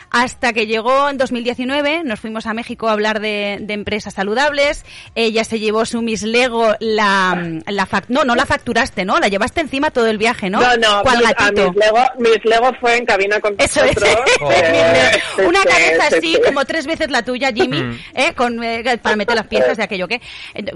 hasta 0.10 0.54
que 0.54 0.68
llegó 0.68 1.10
en 1.10 1.18
2019, 1.18 2.04
nos 2.04 2.20
fuimos 2.20 2.46
a 2.46 2.54
México 2.54 2.88
a 2.88 2.94
hablar 2.94 3.20
de, 3.20 3.60
de 3.62 3.74
empresas 3.74 4.14
saludables. 4.14 4.86
Ella 5.16 5.44
se 5.44 5.60
llevó 5.60 5.86
su 5.86 6.02
Miss 6.02 6.24
Lego, 6.24 6.74
la, 6.80 7.62
la 7.68 7.88
no, 8.08 8.24
no 8.24 8.36
la 8.36 8.46
facturaste, 8.46 9.06
¿no? 9.06 9.20
La 9.20 9.28
llevaste 9.28 9.62
encima 9.62 9.92
todo 9.92 10.08
el 10.08 10.18
viaje, 10.18 10.50
¿no? 10.50 10.60
No, 10.60 10.78
no, 10.78 11.04
mis, 11.04 11.76
Lego, 11.76 12.00
mis 12.18 12.46
Lego 12.46 12.72
fue 12.80 12.98
en 12.98 13.06
cabina 13.06 13.40
con 13.40 13.56
Eso 13.58 13.79
es. 13.90 15.46
Una 15.46 15.64
cabeza 15.64 16.08
así, 16.18 16.38
como 16.46 16.66
tres 16.66 16.86
veces 16.86 17.10
la 17.10 17.24
tuya, 17.24 17.52
Jimmy, 17.54 18.00
¿eh? 18.14 18.34
Con, 18.36 18.64
eh, 18.64 19.00
para 19.02 19.16
meter 19.16 19.36
las 19.36 19.48
piezas 19.48 19.78
de 19.78 19.84
aquello 19.84 20.08
que... 20.08 20.22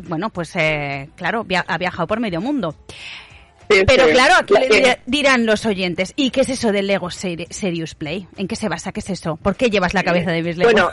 Bueno, 0.03 0.29
pues 0.29 0.55
eh, 0.55 1.09
claro, 1.15 1.45
ha 1.67 1.77
viajado 1.77 2.07
por 2.07 2.19
medio 2.19 2.41
mundo. 2.41 2.75
Pero 3.87 4.07
claro, 4.09 4.35
aquí 4.39 4.53
le 4.53 4.99
dirán 5.05 5.45
los 5.45 5.65
oyentes, 5.65 6.13
¿y 6.15 6.31
qué 6.31 6.41
es 6.41 6.49
eso 6.49 6.71
del 6.71 6.87
Lego 6.87 7.09
Serious 7.09 7.95
Play? 7.95 8.27
¿En 8.37 8.47
qué 8.47 8.55
se 8.55 8.69
basa? 8.69 8.91
¿Qué 8.91 8.99
es 8.99 9.09
eso? 9.09 9.37
¿Por 9.37 9.55
qué 9.55 9.69
llevas 9.69 9.93
la 9.93 10.03
cabeza 10.03 10.31
de 10.31 10.41
mis 10.41 10.57
Lego? 10.57 10.71
Bueno, 10.71 10.91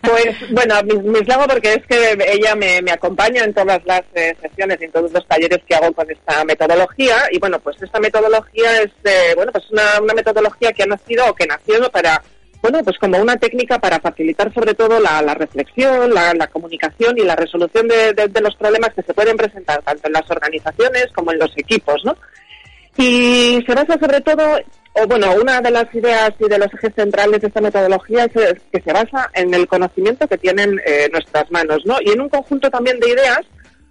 pues 0.00 0.36
bueno, 0.50 0.74
mis, 0.82 1.26
Lego 1.26 1.46
porque 1.46 1.74
es 1.74 1.86
que 1.86 2.18
ella 2.32 2.54
me, 2.54 2.80
acompaña 2.90 3.44
en 3.44 3.54
todas 3.54 3.80
las 3.84 4.02
eh, 4.14 4.36
sesiones 4.40 4.78
y 4.80 4.84
en 4.84 4.92
todos 4.92 5.12
los 5.12 5.26
talleres 5.26 5.60
que 5.66 5.74
hago 5.74 5.92
con 5.92 6.10
esta 6.10 6.44
metodología 6.44 7.16
y 7.30 7.38
bueno, 7.38 7.58
pues 7.60 7.76
esta 7.82 8.00
metodología 8.00 8.82
es, 8.82 8.92
eh, 9.04 9.34
bueno, 9.34 9.52
pues 9.52 9.70
una, 9.70 10.00
una 10.02 10.14
metodología 10.14 10.72
que 10.72 10.82
ha 10.82 10.86
nacido 10.86 11.28
o 11.28 11.34
que 11.34 11.46
nació 11.46 11.90
para 11.90 12.22
bueno, 12.68 12.82
pues 12.82 12.98
como 12.98 13.18
una 13.18 13.36
técnica 13.36 13.78
para 13.78 14.00
facilitar 14.00 14.52
sobre 14.52 14.74
todo 14.74 14.98
la, 14.98 15.22
reflexión, 15.34 16.12
la, 16.12 16.48
comunicación 16.48 17.16
y 17.16 17.22
la 17.22 17.36
resolución 17.36 17.86
de, 17.86 18.40
los 18.40 18.56
problemas 18.56 18.92
que 18.92 19.02
se 19.02 19.14
pueden 19.14 19.36
presentar 19.36 19.80
tanto 19.82 20.08
en 20.08 20.12
las 20.12 20.28
organizaciones 20.28 21.06
como 21.14 21.30
en 21.30 21.38
los 21.38 21.56
equipos, 21.56 22.04
¿no? 22.04 22.16
Y 22.96 23.62
se 23.64 23.72
basa 23.72 23.96
sobre 24.00 24.20
todo, 24.20 24.58
o 24.94 25.06
bueno, 25.06 25.32
una 25.40 25.60
de 25.60 25.70
las 25.70 25.94
ideas 25.94 26.32
y 26.40 26.48
de 26.48 26.58
los 26.58 26.74
ejes 26.74 26.92
centrales 26.96 27.40
de 27.40 27.46
esta 27.46 27.60
metodología 27.60 28.24
es 28.24 28.32
que 28.72 28.80
se 28.80 28.92
basa 28.92 29.30
en 29.34 29.54
el 29.54 29.68
conocimiento 29.68 30.26
que 30.26 30.38
tienen 30.38 30.80
eh, 30.84 31.08
nuestras 31.12 31.48
manos, 31.52 31.82
¿no? 31.84 31.98
Y 32.00 32.10
en 32.10 32.20
un 32.20 32.28
conjunto 32.28 32.68
también 32.68 32.98
de 32.98 33.10
ideas 33.10 33.42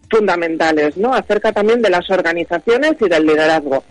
fundamentales, 0.09 0.97
¿no? 0.97 1.13
Acerca 1.13 1.53
también 1.53 1.81
de 1.81 1.91
las 1.91 2.09
organizaciones 2.09 2.95
y 2.99 3.07
del 3.07 3.25
liderazgo. 3.25 3.85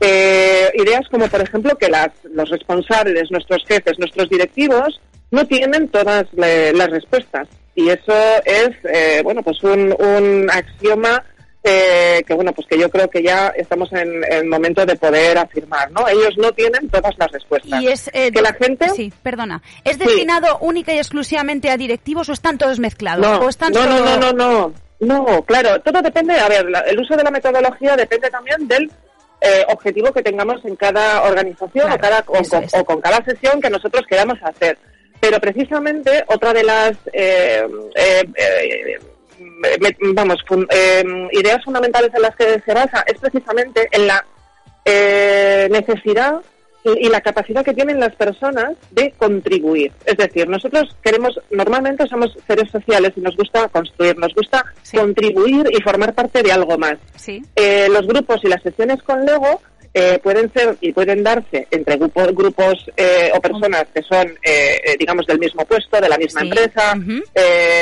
Eh, 0.00 0.70
ideas 0.74 1.08
como, 1.10 1.26
por 1.28 1.40
ejemplo, 1.40 1.76
que 1.76 1.88
las, 1.88 2.10
los 2.24 2.48
responsables, 2.50 3.30
nuestros 3.30 3.64
jefes, 3.66 3.98
nuestros 3.98 4.28
directivos, 4.28 5.00
no 5.30 5.46
tienen 5.46 5.88
todas 5.88 6.26
las 6.34 6.90
respuestas. 6.90 7.48
Y 7.74 7.88
eso 7.88 8.14
es, 8.44 8.70
eh, 8.84 9.20
bueno, 9.22 9.42
pues 9.42 9.62
un, 9.62 9.94
un 9.98 10.50
axioma 10.50 11.22
eh, 11.68 12.22
que 12.24 12.32
bueno, 12.32 12.52
pues 12.52 12.68
que 12.68 12.78
yo 12.78 12.88
creo 12.88 13.10
que 13.10 13.22
ya 13.22 13.48
estamos 13.48 13.92
en 13.92 14.22
el 14.30 14.46
momento 14.46 14.86
de 14.86 14.94
poder 14.94 15.36
afirmar, 15.36 15.90
¿no? 15.90 16.06
Ellos 16.06 16.34
no 16.36 16.52
tienen 16.52 16.88
todas 16.88 17.12
las 17.18 17.28
respuestas. 17.32 17.82
Y 17.82 17.88
es 17.88 18.08
eh, 18.12 18.30
que 18.30 18.40
la 18.40 18.52
gente, 18.52 18.88
sí, 18.90 19.12
perdona, 19.20 19.60
es 19.82 19.98
destinado 19.98 20.58
única 20.60 20.94
y 20.94 20.98
exclusivamente 20.98 21.68
a 21.68 21.76
directivos 21.76 22.28
o 22.28 22.32
están 22.32 22.56
todos 22.56 22.78
mezclados 22.78 23.26
no, 23.26 23.44
o 23.44 23.48
están 23.48 23.72
no, 23.72 23.84
no, 23.84 23.98
no, 23.98 24.16
no, 24.16 24.32
no, 24.32 24.74
no, 25.00 25.42
claro, 25.42 25.80
todo 25.80 26.00
depende. 26.02 26.38
A 26.38 26.48
ver, 26.48 26.66
el 26.86 27.00
uso 27.00 27.16
de 27.16 27.24
la 27.24 27.32
metodología 27.32 27.96
depende 27.96 28.30
también 28.30 28.68
del 28.68 28.88
eh, 29.40 29.64
objetivo 29.68 30.12
que 30.12 30.22
tengamos 30.22 30.64
en 30.64 30.76
cada 30.76 31.22
organización 31.22 31.92
o, 31.92 31.98
cada, 31.98 32.24
o, 32.26 32.84
con, 32.84 33.00
cada 33.00 33.24
sesión 33.24 33.60
que 33.60 33.70
nosotros 33.70 34.04
queramos 34.08 34.38
hacer. 34.42 34.78
Pero 35.20 35.40
precisamente 35.40 36.24
otra 36.28 36.52
de 36.52 36.62
las 36.62 36.92
eh, 37.12 37.66
eh, 37.94 38.98
vamos, 40.14 40.44
em, 40.70 41.28
ideas 41.32 41.64
fundamentales 41.64 42.10
en 42.14 42.22
las 42.22 42.36
que 42.36 42.60
se 42.60 42.74
basa 42.74 43.04
es 43.06 43.18
precisamente 43.18 43.88
en 43.90 44.06
la 44.06 44.24
eh, 44.84 45.68
necesidad 45.70 46.42
y, 46.94 47.08
la 47.08 47.20
capacidad 47.20 47.64
que 47.64 47.74
tienen 47.74 48.00
las 48.00 48.14
personas 48.14 48.72
de 48.90 49.12
contribuir. 49.12 49.92
Es 50.04 50.16
decir, 50.16 50.48
nosotros 50.48 50.94
queremos, 51.02 51.38
normalmente 51.50 52.06
somos 52.06 52.36
seres 52.46 52.70
sociales 52.70 53.12
y 53.16 53.20
nos 53.20 53.36
gusta 53.36 53.68
construir, 53.68 54.16
nos 54.18 54.34
gusta 54.34 54.64
contribuir 54.94 55.66
y 55.72 55.82
formar 55.82 56.14
parte 56.14 56.42
de 56.42 56.52
algo 56.52 56.78
más. 56.78 56.96
Eh, 57.56 57.88
los 57.90 58.06
grupos 58.06 58.40
y 58.44 58.48
las 58.48 58.62
sesiones 58.62 59.02
con 59.02 59.24
Lego 59.24 59.60
eh, 59.94 60.18
pueden 60.22 60.52
ser 60.52 60.76
y 60.80 60.92
pueden 60.92 61.22
darse 61.22 61.66
entre 61.70 61.96
grupos, 61.96 62.34
grupos 62.34 62.74
o 63.34 63.40
personas 63.40 63.86
que 63.94 64.02
son, 64.02 64.26
digamos, 64.98 65.26
del 65.26 65.38
mismo 65.38 65.64
puesto, 65.64 66.00
de 66.00 66.08
la 66.08 66.18
misma 66.18 66.42
empresa, 66.42 66.94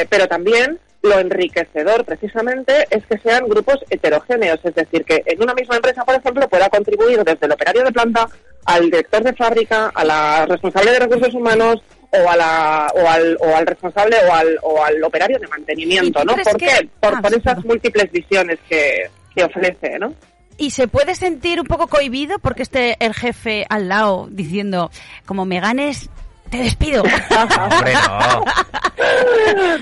pero 0.08 0.26
también 0.28 0.78
lo 1.04 1.18
enriquecedor 1.18 2.04
precisamente 2.04 2.86
es 2.90 3.04
que 3.06 3.18
sean 3.18 3.46
grupos 3.46 3.78
heterogéneos, 3.90 4.58
es 4.64 4.74
decir, 4.74 5.04
que 5.04 5.22
en 5.26 5.42
una 5.42 5.54
misma 5.54 5.76
empresa, 5.76 6.04
por 6.04 6.14
ejemplo, 6.14 6.48
pueda 6.48 6.68
contribuir 6.68 7.22
desde 7.22 7.46
el 7.46 7.52
operario 7.52 7.84
de 7.84 7.92
planta 7.92 8.26
al 8.64 8.84
director 8.84 9.22
de 9.22 9.34
fábrica, 9.34 9.92
a 9.94 10.04
la 10.04 10.46
responsable 10.46 10.92
de 10.92 10.98
recursos 11.00 11.34
humanos 11.34 11.82
o, 12.10 12.30
a 12.30 12.36
la, 12.36 12.92
o, 12.94 13.08
al, 13.08 13.36
o 13.40 13.54
al 13.54 13.66
responsable 13.66 14.16
o 14.28 14.32
al, 14.32 14.58
o 14.62 14.82
al 14.82 15.04
operario 15.04 15.38
de 15.38 15.46
mantenimiento, 15.48 16.24
¿no? 16.24 16.34
¿Por 16.36 16.56
qué? 16.56 16.88
Por, 17.00 17.14
ah, 17.14 17.20
por 17.20 17.34
esas 17.34 17.64
múltiples 17.64 18.10
visiones 18.10 18.58
que, 18.68 19.10
que 19.34 19.44
ofrece, 19.44 19.98
¿no? 19.98 20.14
y 20.56 20.70
se 20.70 20.86
puede 20.86 21.16
sentir 21.16 21.60
un 21.60 21.66
poco 21.66 21.88
cohibido 21.88 22.38
porque 22.38 22.62
esté 22.62 22.96
el 23.04 23.12
jefe 23.12 23.66
al 23.68 23.88
lado 23.88 24.28
diciendo, 24.30 24.90
como 25.26 25.44
me 25.46 25.58
ganes, 25.58 26.10
te 26.56 26.62
despido. 26.62 27.02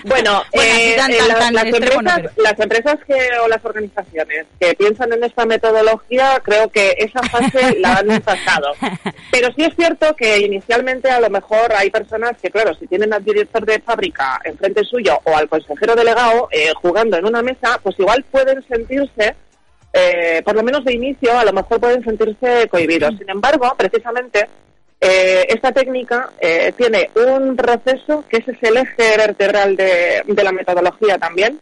bueno, 0.05 0.43
las, 2.37 2.59
empresas, 2.59 2.99
que, 3.07 3.19
o 3.43 3.49
las 3.49 3.65
organizaciones 3.65 4.47
que 4.59 4.75
piensan 4.75 5.13
en 5.13 5.25
esta 5.25 5.45
metodología, 5.45 6.41
creo 6.43 6.69
que 6.71 6.95
esa 6.99 7.23
fase 7.29 7.79
la 7.79 7.95
han 7.97 8.21
pasado. 8.23 8.73
Pero 9.31 9.49
sí 9.55 9.65
es 9.65 9.75
cierto 9.77 10.15
que 10.17 10.39
inicialmente 10.39 11.11
a 11.11 11.21
lo 11.21 11.31
mejor 11.31 11.73
hay 11.77 11.91
personas 11.91 12.33
que, 12.41 12.51
claro, 12.51 12.75
si 12.75 12.87
tienen 12.87 13.13
al 13.13 13.25
director 13.25 13.65
de 13.65 13.81
fábrica 13.81 14.41
enfrente 14.45 14.85
suyo 14.85 15.19
o 15.25 15.37
al 15.37 15.49
consejero 15.49 15.95
delegado 15.95 16.49
eh, 16.51 16.73
jugando 16.81 17.17
en 17.17 17.27
una 17.27 17.43
mesa, 17.43 17.79
pues 17.83 17.99
igual 17.99 18.25
pueden 18.31 18.67
sentirse 18.67 19.35
eh, 19.95 20.41
por 20.43 20.55
lo 20.55 20.63
menos 20.63 20.85
de 20.85 20.95
inicio, 20.95 21.39
a 21.39 21.45
lo 21.45 21.53
mejor 21.53 21.79
pueden 21.79 22.03
sentirse 22.03 22.67
cohibidos. 22.71 23.15
Sin 23.19 23.29
embargo, 23.29 23.75
precisamente, 23.77 24.49
eh, 25.05 25.47
esta 25.49 25.73
técnica 25.73 26.31
eh, 26.39 26.73
tiene 26.77 27.11
un 27.17 27.57
proceso 27.57 28.25
que 28.29 28.37
ese 28.37 28.53
es 28.53 28.59
el 28.63 28.77
eje 28.77 29.17
vertebral 29.17 29.75
de, 29.75 30.23
la 30.29 30.53
metodología 30.53 31.19
también 31.19 31.59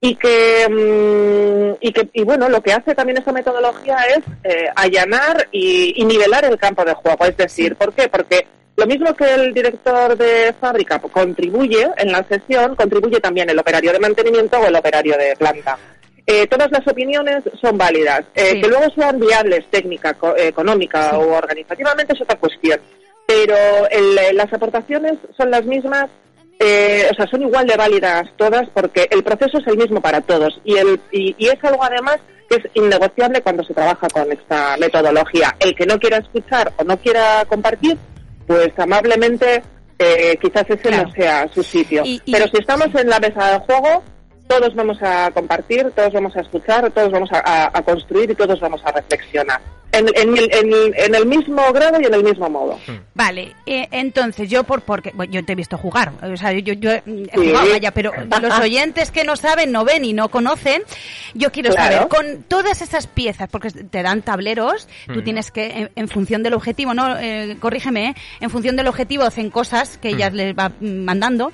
y 0.00 0.16
que, 0.16 0.66
mm, 0.68 1.76
y 1.80 1.92
que 1.92 2.08
y 2.12 2.24
bueno 2.24 2.48
lo 2.48 2.60
que 2.60 2.72
hace 2.72 2.96
también 2.96 3.18
esta 3.18 3.30
metodología 3.30 3.96
es 4.16 4.24
eh, 4.42 4.68
allanar 4.74 5.46
y, 5.52 6.04
nivelar 6.04 6.44
el 6.44 6.58
campo 6.58 6.84
de 6.84 6.94
juego 6.94 7.26
es 7.26 7.36
decir 7.36 7.76
¿por 7.76 7.92
qué? 7.92 8.08
porque 8.08 8.48
lo 8.74 8.88
mismo 8.88 9.14
que 9.14 9.34
el 9.34 9.54
director 9.54 10.16
de 10.16 10.52
fábrica 10.60 10.98
contribuye 10.98 11.90
en 11.96 12.10
la 12.10 12.24
sesión 12.24 12.74
contribuye 12.74 13.20
también 13.20 13.48
el 13.50 13.58
operario 13.60 13.92
de 13.92 14.00
mantenimiento 14.00 14.58
o 14.58 14.66
el 14.66 14.74
operario 14.74 15.16
de 15.16 15.36
planta 15.36 15.78
eh, 16.26 16.46
todas 16.46 16.70
las 16.70 16.86
opiniones 16.86 17.42
son 17.60 17.78
válidas. 17.78 18.22
Eh, 18.34 18.60
que 18.60 18.68
luego 18.68 18.86
sean 18.94 19.18
viables 19.18 19.64
técnica, 19.70 20.16
económica 20.36 21.18
o 21.18 21.36
organizativamente 21.36 22.12
es 22.14 22.20
otra 22.20 22.38
cuestión. 22.38 22.80
Pero 23.26 23.54
las 24.32 24.52
aportaciones 24.52 25.14
son 25.36 25.50
las 25.50 25.64
mismas, 25.64 26.06
eh, 26.58 27.06
o 27.10 27.14
sea, 27.14 27.28
son 27.28 27.42
igual 27.42 27.66
de 27.66 27.76
válidas 27.76 28.28
todas 28.36 28.68
porque 28.74 29.06
el 29.10 29.22
proceso 29.22 29.58
es 29.58 29.66
el 29.68 29.76
mismo 29.76 30.00
para 30.00 30.20
todos. 30.20 30.60
Y, 30.64 30.76
el, 30.76 31.00
y, 31.12 31.34
es 31.38 31.62
algo 31.62 31.84
además 31.84 32.18
que 32.48 32.56
es 32.56 32.64
innegociable 32.74 33.40
cuando 33.40 33.62
se 33.62 33.72
trabaja 33.72 34.08
con 34.08 34.30
esta 34.32 34.76
metodología. 34.78 35.54
El 35.60 35.76
que 35.76 35.86
no 35.86 35.98
quiera 36.00 36.18
escuchar 36.18 36.72
o 36.76 36.82
no 36.82 36.96
quiera 36.96 37.44
compartir, 37.46 37.96
pues 38.46 38.70
amablemente 38.76 39.62
quizás 40.40 40.64
ese 40.68 40.90
no 40.90 41.12
sea 41.12 41.46
su 41.54 41.62
sitio. 41.62 42.02
Pero 42.26 42.48
si 42.48 42.56
estamos 42.58 42.88
en 42.94 43.08
la 43.08 43.20
mesa 43.20 43.52
de 43.52 43.58
juego, 43.60 44.02
todos 44.50 44.74
vamos 44.74 44.98
a 45.00 45.30
compartir, 45.30 45.92
todos 45.94 46.12
vamos 46.12 46.36
a 46.36 46.40
escuchar, 46.40 46.90
todos 46.90 47.12
vamos 47.12 47.30
a, 47.32 47.82
construir 47.84 48.32
y 48.32 48.34
todos 48.34 48.58
vamos 48.58 48.82
a 48.84 48.90
reflexionar. 48.90 49.60
En, 49.92 50.06
el, 51.14 51.26
mismo 51.26 51.72
grado 51.72 52.00
y 52.00 52.04
en 52.04 52.14
el 52.14 52.22
mismo 52.22 52.48
modo. 52.48 52.78
Hmm. 52.86 52.98
Vale, 53.12 53.54
eh, 53.66 53.88
entonces 53.90 54.48
yo 54.48 54.62
por 54.62 54.82
porque 54.82 55.12
yo 55.30 55.44
te 55.44 55.52
he 55.52 55.56
visto 55.56 55.76
jugar, 55.76 56.12
o 56.22 56.36
sea, 56.36 56.52
yo, 56.52 56.74
yo 56.74 56.92
he 56.92 57.02
jugado 57.34 57.74
allá, 57.74 57.90
pero 57.92 58.12
los 58.42 58.58
oyentes 58.60 59.10
que 59.10 59.24
no 59.24 59.34
saben, 59.36 59.72
no 59.72 59.84
ven 59.84 60.04
y 60.04 60.12
no 60.12 60.28
conocen, 60.28 60.82
yo 61.34 61.50
quiero 61.50 61.72
saber 61.72 62.06
con 62.08 62.44
todas 62.44 62.82
esas 62.82 63.08
piezas, 63.08 63.48
porque 63.48 63.70
te 63.70 64.02
dan 64.02 64.22
tableros, 64.22 64.88
tú 65.06 65.20
hmm. 65.20 65.24
tienes 65.24 65.50
que 65.50 65.90
en, 65.94 66.08
función 66.08 66.42
del 66.42 66.54
objetivo, 66.54 66.94
no, 66.94 67.18
eh, 67.18 67.56
corrígeme, 67.60 68.14
en 68.40 68.50
función 68.50 68.76
del 68.76 68.86
objetivo 68.86 69.24
hacen 69.24 69.50
cosas 69.50 69.98
que 69.98 70.08
ellas 70.10 70.32
hmm. 70.32 70.36
les 70.36 70.54
va 70.56 70.72
mandando 70.80 71.52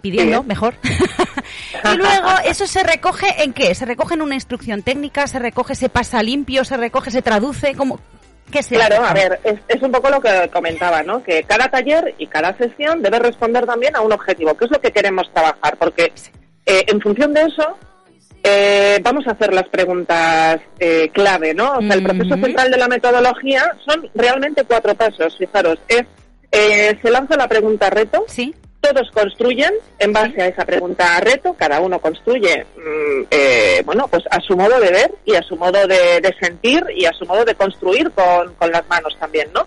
pidiendo, 0.00 0.42
mejor. 0.42 0.74
y 1.92 1.96
luego 1.96 2.28
eso 2.44 2.66
se 2.66 2.82
recoge 2.82 3.42
en 3.42 3.52
qué? 3.52 3.74
Se 3.74 3.84
recoge 3.84 4.14
en 4.14 4.22
una 4.22 4.34
instrucción 4.34 4.82
técnica, 4.82 5.26
se 5.26 5.38
recoge, 5.38 5.74
se 5.74 5.88
pasa 5.88 6.22
limpio, 6.22 6.64
se 6.64 6.76
recoge, 6.76 7.10
se 7.10 7.22
traduce, 7.22 7.74
como 7.74 7.98
¿Qué 8.52 8.62
se 8.62 8.74
claro, 8.74 9.02
a 9.02 9.14
ver, 9.14 9.40
es, 9.44 9.82
un 9.82 9.90
poco 9.90 10.10
lo 10.10 10.20
que 10.20 10.50
comentaba, 10.52 11.02
¿no? 11.02 11.22
Que 11.22 11.42
cada 11.44 11.68
taller 11.68 12.14
y 12.18 12.26
cada 12.26 12.56
sesión 12.58 13.00
debe 13.00 13.18
responder 13.18 13.64
también 13.64 13.96
a 13.96 14.02
un 14.02 14.12
objetivo, 14.12 14.54
que 14.54 14.66
es 14.66 14.70
lo 14.70 14.80
que 14.80 14.90
queremos 14.90 15.32
trabajar, 15.32 15.78
porque 15.78 16.12
eh, 16.66 16.84
en 16.86 17.00
función 17.00 17.32
de 17.32 17.42
eso 17.42 17.78
eh, 18.44 19.00
vamos 19.02 19.26
a 19.26 19.32
hacer 19.32 19.54
las 19.54 19.68
preguntas 19.68 20.60
eh, 20.78 21.08
clave, 21.14 21.54
¿no? 21.54 21.72
O 21.78 21.80
sea, 21.80 21.94
el 21.94 22.02
proceso 22.02 22.34
central 22.34 22.70
de 22.70 22.76
la 22.76 22.88
metodología 22.88 23.74
son 23.86 24.10
realmente 24.14 24.64
cuatro 24.64 24.94
pasos, 24.94 25.36
fijaros, 25.38 25.78
es 25.88 26.04
se 26.50 27.10
lanza 27.10 27.34
la 27.38 27.48
pregunta 27.48 27.88
reto, 27.88 28.26
¿Sí? 28.28 28.54
Todos 28.82 29.08
construyen 29.12 29.72
en 30.00 30.12
base 30.12 30.42
a 30.42 30.48
esa 30.48 30.64
pregunta 30.64 31.16
a 31.16 31.20
reto, 31.20 31.54
cada 31.54 31.80
uno 31.80 32.00
construye, 32.00 32.66
mm, 32.76 33.26
eh, 33.30 33.82
bueno, 33.86 34.08
pues 34.08 34.24
a 34.28 34.40
su 34.40 34.56
modo 34.56 34.80
de 34.80 34.90
ver 34.90 35.14
y 35.24 35.34
a 35.36 35.42
su 35.42 35.56
modo 35.56 35.86
de, 35.86 36.34
sentir 36.40 36.84
y 36.94 37.04
a 37.04 37.12
su 37.12 37.24
modo 37.24 37.44
de 37.44 37.54
construir 37.54 38.10
con, 38.10 38.72
las 38.72 38.88
manos 38.88 39.16
también, 39.18 39.48
¿no? 39.54 39.62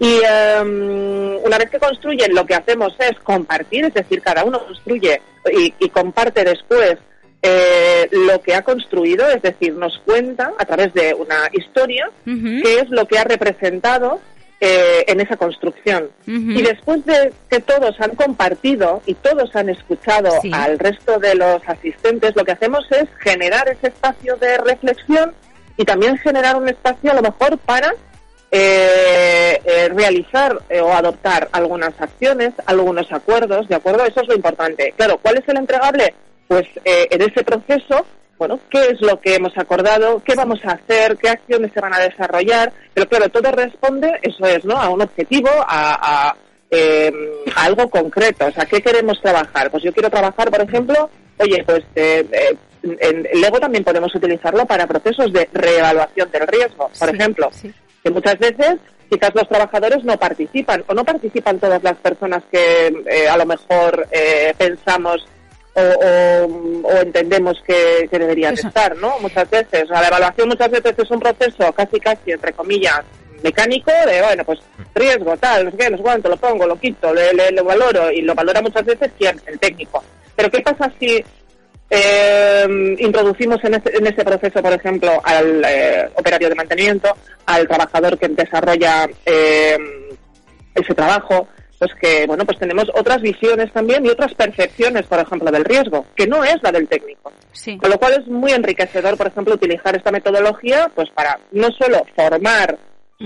Y 0.00 0.20
em, 0.24 1.36
una 1.44 1.58
vez 1.58 1.70
que 1.70 1.78
construyen, 1.78 2.34
lo 2.34 2.46
que 2.46 2.54
hacemos 2.54 2.94
es 2.98 3.18
compartir, 3.22 3.84
es 3.84 3.94
decir, 3.94 4.22
cada 4.22 4.44
uno 4.44 4.64
construye 4.64 5.20
y, 5.52 5.88
comparte 5.90 6.42
después 6.44 6.96
eh, 7.42 8.08
lo 8.10 8.40
que 8.40 8.54
ha 8.54 8.62
construido, 8.62 9.28
es 9.28 9.42
decir, 9.42 9.74
nos 9.74 9.98
cuenta 10.06 10.52
a 10.58 10.64
través 10.64 10.94
de 10.94 11.12
una 11.14 11.50
historia 11.52 12.10
qué 12.24 12.80
es 12.80 12.88
lo 12.88 13.06
que 13.06 13.18
ha 13.18 13.24
representado 13.24 14.20
eh, 14.60 15.04
en 15.06 15.20
esa 15.20 15.36
construcción. 15.36 16.10
Y 16.26 16.62
después 16.62 17.04
de 17.06 17.32
que 17.48 17.60
todos 17.60 17.94
han 18.00 18.16
compartido 18.16 19.02
y 19.06 19.14
todos 19.14 19.54
han 19.54 19.68
escuchado 19.68 20.30
al 20.52 20.78
resto 20.78 21.18
de 21.18 21.36
los 21.36 21.62
asistentes, 21.66 22.34
lo 22.34 22.44
que 22.44 22.52
hacemos 22.52 22.84
es 22.90 23.06
generar 23.20 23.68
ese 23.68 23.88
espacio 23.88 24.36
de 24.36 24.58
reflexión 24.58 25.32
y 25.76 25.84
también 25.84 26.18
generar 26.18 26.56
un 26.56 26.68
espacio 26.68 27.12
a 27.12 27.14
lo 27.14 27.22
mejor 27.22 27.56
para 27.58 27.94
eh, 28.50 29.60
eh, 29.64 29.88
realizar 29.90 30.58
o 30.82 30.92
adoptar 30.92 31.48
algunas 31.52 31.92
acciones, 32.00 32.52
algunos 32.66 33.12
acuerdos, 33.12 33.68
¿de 33.68 33.76
acuerdo? 33.76 34.04
Eso 34.06 34.22
es 34.22 34.28
lo 34.28 34.34
importante. 34.34 34.92
Claro, 34.96 35.18
¿cuál 35.22 35.38
es 35.38 35.48
el 35.48 35.58
entregable? 35.58 36.14
Pues 36.48 36.66
en 36.84 37.22
ese 37.22 37.44
proceso 37.44 38.06
bueno, 38.38 38.60
qué 38.70 38.78
es 38.90 39.00
lo 39.00 39.20
que 39.20 39.34
hemos 39.34 39.56
acordado, 39.58 40.22
qué 40.24 40.34
vamos 40.34 40.60
a 40.64 40.72
hacer, 40.72 41.16
qué 41.16 41.28
acciones 41.28 41.72
se 41.72 41.80
van 41.80 41.92
a 41.92 41.98
desarrollar, 41.98 42.72
pero 42.94 43.08
claro, 43.08 43.28
todo 43.28 43.50
responde, 43.50 44.12
eso 44.22 44.46
es, 44.46 44.64
¿no? 44.64 44.76
A 44.76 44.88
un 44.88 45.02
objetivo, 45.02 45.50
a, 45.66 46.34
eh, 46.70 47.12
algo 47.56 47.90
concreto. 47.90 48.46
O 48.46 48.52
sea, 48.52 48.64
¿qué 48.66 48.80
queremos 48.80 49.20
trabajar? 49.20 49.70
Pues 49.70 49.82
yo 49.82 49.92
quiero 49.92 50.08
trabajar, 50.08 50.50
por 50.50 50.60
ejemplo, 50.60 51.10
oye, 51.38 51.64
pues 51.64 51.82
eh, 51.96 52.24
eh 52.30 52.56
en 52.82 53.40
Lego 53.40 53.58
también 53.58 53.84
podemos 53.84 54.14
utilizarlo 54.14 54.64
para 54.66 54.86
procesos 54.86 55.32
de 55.32 55.48
reevaluación 55.52 56.30
del 56.30 56.46
riesgo, 56.46 56.90
por 56.98 57.08
ejemplo, 57.08 57.50
que 58.02 58.10
muchas 58.10 58.38
veces 58.38 58.76
quizás 59.10 59.30
los 59.34 59.48
trabajadores 59.48 60.04
no 60.04 60.16
participan 60.18 60.84
o 60.86 60.94
no 60.94 61.04
participan 61.04 61.58
todas 61.58 61.82
las 61.82 61.96
personas 61.96 62.42
que 62.50 62.86
eh, 63.06 63.28
a 63.28 63.36
lo 63.36 63.46
mejor 63.46 64.06
eh, 64.10 64.54
pensamos 64.56 65.26
o, 65.74 66.90
entendemos 67.00 67.56
que, 67.66 68.08
deberían 68.10 68.54
estar, 68.54 68.96
¿no? 68.96 69.18
Muchas 69.20 69.48
veces. 69.48 69.88
la 69.88 70.08
evaluación 70.08 70.48
muchas 70.48 70.70
veces 70.70 70.94
es 70.96 71.10
un 71.10 71.20
proceso 71.20 71.72
casi, 71.72 72.00
casi, 72.00 72.32
entre 72.32 72.52
comillas, 72.52 73.02
mecánico 73.42 73.92
de, 74.06 74.22
bueno, 74.22 74.44
pues 74.44 74.60
riesgo, 74.94 75.36
tal, 75.36 75.66
no 75.66 75.70
sé 75.70 75.76
qué, 75.76 75.90
no 75.90 75.96
sé 75.96 76.02
cuánto, 76.02 76.28
lo 76.28 76.36
pongo, 76.36 76.66
lo 76.66 76.78
quito, 76.78 77.12
lo 77.12 77.64
valoro 77.64 78.10
y 78.10 78.22
lo 78.22 78.34
valora 78.34 78.60
muchas 78.60 78.84
veces 78.84 79.10
quién, 79.16 79.40
el 79.46 79.58
técnico. 79.58 80.02
Pero 80.34 80.50
¿qué 80.50 80.60
pasa 80.60 80.90
si 80.98 81.22
eh, 81.90 82.96
introducimos 82.98 83.62
en 83.64 83.74
ese, 83.74 83.96
en 83.96 84.06
ese, 84.06 84.24
proceso, 84.24 84.62
por 84.62 84.72
ejemplo, 84.72 85.20
al 85.24 85.64
eh, 85.64 86.08
operario 86.14 86.48
de 86.48 86.54
mantenimiento, 86.54 87.14
al 87.46 87.66
trabajador 87.66 88.18
que 88.18 88.28
desarrolla 88.28 89.08
eh, 89.24 89.78
ese 90.74 90.94
trabajo, 90.94 91.48
pues 91.78 91.92
que, 92.00 92.26
bueno, 92.26 92.44
pues 92.44 92.58
tenemos 92.58 92.90
otras 92.94 93.20
visiones 93.20 93.72
también 93.72 94.04
y 94.04 94.08
otras 94.08 94.34
percepciones, 94.34 95.06
por 95.06 95.20
ejemplo, 95.20 95.50
del 95.50 95.64
riesgo, 95.64 96.06
que 96.16 96.26
no 96.26 96.42
es 96.44 96.56
la 96.62 96.72
del 96.72 96.88
técnico. 96.88 97.32
Con 97.80 97.90
lo 97.90 97.98
cual 97.98 98.14
es 98.14 98.26
muy 98.26 98.52
enriquecedor, 98.52 99.16
por 99.16 99.28
ejemplo, 99.28 99.54
utilizar 99.54 99.96
esta 99.96 100.10
metodología, 100.10 100.90
pues 100.94 101.08
para 101.10 101.38
no 101.52 101.68
solo 101.78 102.04
formar 102.16 102.78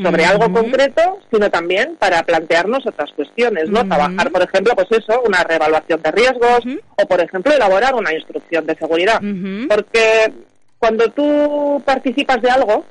sobre 0.03 0.25
algo 0.25 0.51
concreto, 0.51 1.19
sino 1.31 1.51
también 1.51 1.97
para 1.97 2.23
plantearnos 2.23 2.87
otras 2.87 3.11
cuestiones, 3.15 3.69
¿no? 3.69 3.87
Trabajar, 3.87 4.31
por 4.31 4.43
ejemplo, 4.43 4.75
pues 4.75 4.89
eso, 4.91 5.21
una 5.27 5.45
reevaluación 5.45 6.01
de 6.01 6.11
riesgos 6.11 6.61
o, 6.97 7.07
por 7.07 7.21
ejemplo, 7.21 7.53
elaborar 7.53 7.95
una 7.95 8.15
instrucción 8.15 8.67
de 8.67 8.75
seguridad. 8.75 9.21
Porque 9.69 10.33
cuando 10.79 11.09
tú 11.09 11.83
participas 11.85 12.41
de 12.41 12.51
algo, 12.51 12.87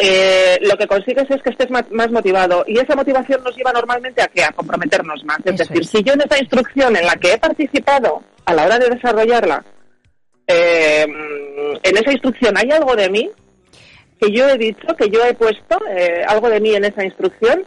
eh, 0.00 0.58
lo 0.62 0.76
que 0.76 0.86
consigues 0.86 1.28
es 1.28 1.42
que 1.42 1.50
estés 1.50 1.68
más, 1.70 2.10
motivado 2.12 2.64
y 2.68 2.78
esa 2.78 2.94
motivación 2.94 3.42
nos 3.42 3.56
lleva 3.56 3.72
normalmente 3.72 4.22
a 4.22 4.28
que 4.28 4.44
a 4.44 4.52
comprometernos 4.52 5.24
más. 5.24 5.38
Es 5.44 5.58
decir, 5.58 5.84
si 5.84 6.04
yo 6.04 6.12
en 6.12 6.20
esa 6.20 6.38
instrucción 6.38 6.96
en 6.96 7.04
la 7.04 7.16
que 7.16 7.32
he 7.32 7.38
participado 7.38 8.22
a 8.44 8.54
la 8.54 8.64
hora 8.64 8.78
de 8.78 8.90
desarrollarla, 8.90 9.64
eh, 10.46 11.02
en 11.82 11.96
esa 11.96 12.12
instrucción 12.12 12.56
hay 12.56 12.70
algo 12.70 12.94
de 12.94 13.10
mí, 13.10 13.28
que 14.20 14.30
yo 14.30 14.48
he 14.48 14.56
dicho, 14.56 14.86
que 14.96 15.10
yo 15.10 15.24
he 15.24 15.34
puesto 15.34 15.78
eh, 15.90 16.22
algo 16.26 16.48
de 16.48 16.60
mí 16.60 16.76
en 16.76 16.84
esa 16.84 17.04
instrucción, 17.04 17.64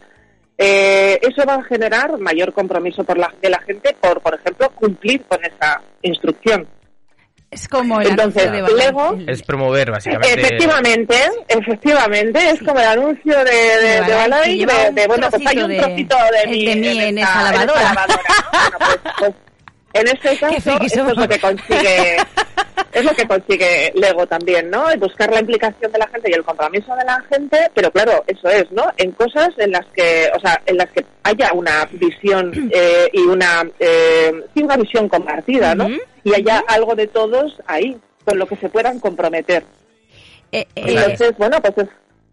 eh, 0.56 1.18
eso 1.20 1.46
va 1.46 1.56
a 1.56 1.64
generar 1.64 2.18
mayor 2.18 2.54
compromiso 2.54 3.04
por 3.04 3.18
la, 3.18 3.30
de 3.42 3.50
la 3.50 3.60
gente 3.60 3.94
por, 4.00 4.22
por 4.22 4.34
ejemplo, 4.34 4.70
cumplir 4.70 5.22
con 5.24 5.38
esa 5.44 5.82
instrucción. 6.00 6.66
Es 7.52 7.68
como 7.68 8.00
el 8.00 8.08
Entonces, 8.08 8.50
Lego, 8.50 9.18
es 9.26 9.42
promover 9.42 9.90
básicamente. 9.90 10.40
Efectivamente, 10.40 11.14
efectivamente, 11.48 12.48
es 12.48 12.58
como 12.60 12.80
el 12.80 12.86
anuncio 12.86 13.44
de, 13.44 13.44
de, 13.44 14.00
de, 14.06 14.14
Balay, 14.14 14.64
de, 14.64 15.06
bueno, 15.06 15.28
pues 15.28 15.46
hay 15.46 15.58
un 15.58 15.76
trocito 15.76 16.16
de, 16.44 16.50
mí, 16.50 16.98
en, 16.98 17.18
esa, 17.18 17.52
lavadora. 17.52 18.06
Pues, 18.78 19.00
pues, 19.18 19.32
en 19.94 20.08
este 20.08 20.36
caso, 20.38 20.56
eso 20.80 21.08
es 21.08 21.16
lo 21.16 21.28
que 21.28 21.38
consigue 21.40 22.16
es 22.92 23.04
lo 23.04 23.12
que 23.12 23.26
consigue 23.26 23.92
Lego 23.94 24.26
también, 24.26 24.70
¿no? 24.70 24.84
buscar 24.98 25.32
la 25.32 25.40
implicación 25.40 25.90
de 25.90 25.98
la 25.98 26.08
gente 26.08 26.30
y 26.30 26.34
el 26.34 26.44
compromiso 26.44 26.94
de 26.94 27.04
la 27.04 27.20
gente, 27.30 27.70
pero 27.74 27.90
claro, 27.90 28.24
eso 28.26 28.48
es, 28.48 28.70
¿no? 28.70 28.84
En 28.96 29.12
cosas 29.12 29.50
en 29.58 29.72
las 29.72 29.86
que, 29.94 30.30
o 30.34 30.40
sea, 30.40 30.60
en 30.66 30.76
las 30.76 30.90
que 30.90 31.04
haya 31.22 31.52
una 31.52 31.88
visión 31.92 32.52
eh, 32.72 33.08
y 33.12 33.20
una, 33.20 33.62
eh, 33.78 34.32
una 34.56 34.76
visión 34.76 35.08
compartida, 35.08 35.74
¿no? 35.74 35.88
Y 36.24 36.34
haya 36.34 36.62
algo 36.68 36.94
de 36.94 37.06
todos 37.06 37.56
ahí, 37.66 37.96
con 38.24 38.38
lo 38.38 38.46
que 38.46 38.56
se 38.56 38.68
puedan 38.68 39.00
comprometer. 39.00 39.64
Eh, 40.52 40.66
Entonces, 40.74 41.32
bueno, 41.38 41.60
pues 41.62 41.78
es 41.78 41.88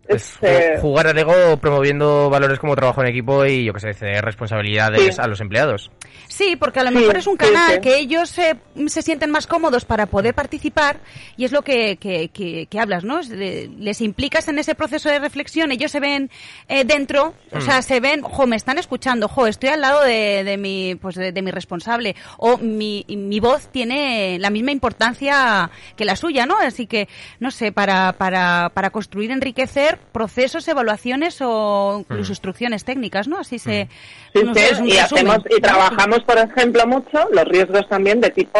pues 0.10 0.40
jugar 0.82 1.06
a 1.06 1.14
Lego 1.14 1.58
promoviendo 1.58 2.32
valores 2.32 2.58
como 2.58 2.76
trabajo 2.76 3.02
en 3.02 3.10
equipo 3.10 3.46
y 3.46 3.66
yo 3.66 3.74
que 3.74 3.94
sé, 3.94 4.22
responsabilidades 4.22 5.20
a 5.20 5.28
los 5.28 5.40
empleados. 5.40 5.92
Sí, 6.28 6.56
porque 6.56 6.80
a 6.80 6.84
lo 6.84 6.92
mejor 6.92 7.18
es 7.18 7.28
un 7.28 7.38
canal 7.38 7.80
que 7.80 7.98
ellos 7.98 8.30
se, 8.30 8.56
se, 8.88 9.02
sienten 9.04 9.30
más 9.30 9.46
cómodos 9.46 9.86
para 9.86 10.08
poder 10.08 10.34
participar 10.34 11.00
y 11.38 11.46
es 11.46 11.52
lo 11.52 11.62
que, 11.62 11.98
que, 11.98 12.30
que, 12.30 12.80
hablas, 12.80 13.04
¿no? 13.04 13.22
Les 13.22 14.02
implicas 14.02 14.48
en 14.48 14.58
ese 14.58 14.74
proceso 14.74 15.10
de 15.10 15.20
reflexión, 15.20 15.72
ellos 15.72 15.92
se 15.92 16.00
ven 16.00 16.32
eh, 16.68 16.86
dentro, 16.86 17.36
o 17.52 17.62
sea, 17.62 17.80
mm. 17.80 17.84
se 17.84 18.00
ven, 18.00 18.22
jo, 18.22 18.48
me 18.48 18.56
están 18.56 18.80
escuchando, 18.80 19.28
jo, 19.28 19.46
estoy 19.46 19.70
al 19.70 19.82
lado 19.82 20.04
de, 20.04 20.44
de 20.44 20.58
mi, 20.58 20.96
pues 20.96 21.16
de, 21.16 21.40
mi 21.42 21.52
responsable 21.52 22.16
o 22.38 22.58
mi, 22.58 23.06
mi 23.10 23.40
voz 23.40 23.68
tiene 23.72 24.40
la 24.40 24.50
misma 24.50 24.72
importancia 24.72 25.70
que 25.96 26.06
la 26.06 26.16
suya, 26.16 26.48
¿no? 26.48 26.58
Así 26.58 26.88
que, 26.88 27.08
no 27.40 27.52
sé, 27.52 27.72
para, 27.72 28.14
para, 28.14 28.72
para 28.74 28.90
construir, 28.90 29.32
enriquecer 29.32 29.99
procesos, 30.12 30.68
evaluaciones 30.68 31.40
o 31.42 31.98
incluso 32.00 32.30
mm. 32.30 32.34
instrucciones 32.34 32.84
técnicas, 32.84 33.28
¿no? 33.28 33.40
Así 33.40 33.60
se... 33.60 33.90
Mm. 34.34 34.86
y, 34.86 34.98
hacemos, 34.98 35.40
y 35.50 35.62
trabajamos, 35.62 36.24
por 36.24 36.38
ejemplo, 36.38 36.86
mucho 36.88 37.28
los 37.32 37.46
riesgos 37.46 37.88
también 37.88 38.20
de 38.22 38.30
tipo 38.30 38.60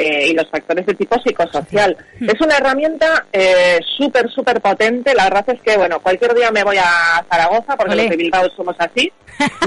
eh, 0.00 0.28
y 0.28 0.34
los 0.34 0.48
factores 0.48 0.86
de 0.86 0.94
tipo 0.94 1.16
psicosocial. 1.20 1.96
Es 2.20 2.40
una 2.40 2.56
herramienta 2.56 3.26
eh, 3.32 3.78
súper, 3.98 4.30
súper 4.30 4.60
potente. 4.60 5.14
La 5.14 5.24
verdad 5.24 5.44
es 5.48 5.60
que, 5.60 5.76
bueno, 5.76 6.00
cualquier 6.00 6.34
día 6.34 6.50
me 6.50 6.64
voy 6.64 6.78
a 6.78 7.24
Zaragoza, 7.28 7.76
porque 7.76 7.94
los 7.94 8.08
de 8.08 8.16
Bilbao 8.16 8.48
somos 8.56 8.74
así. 8.78 9.12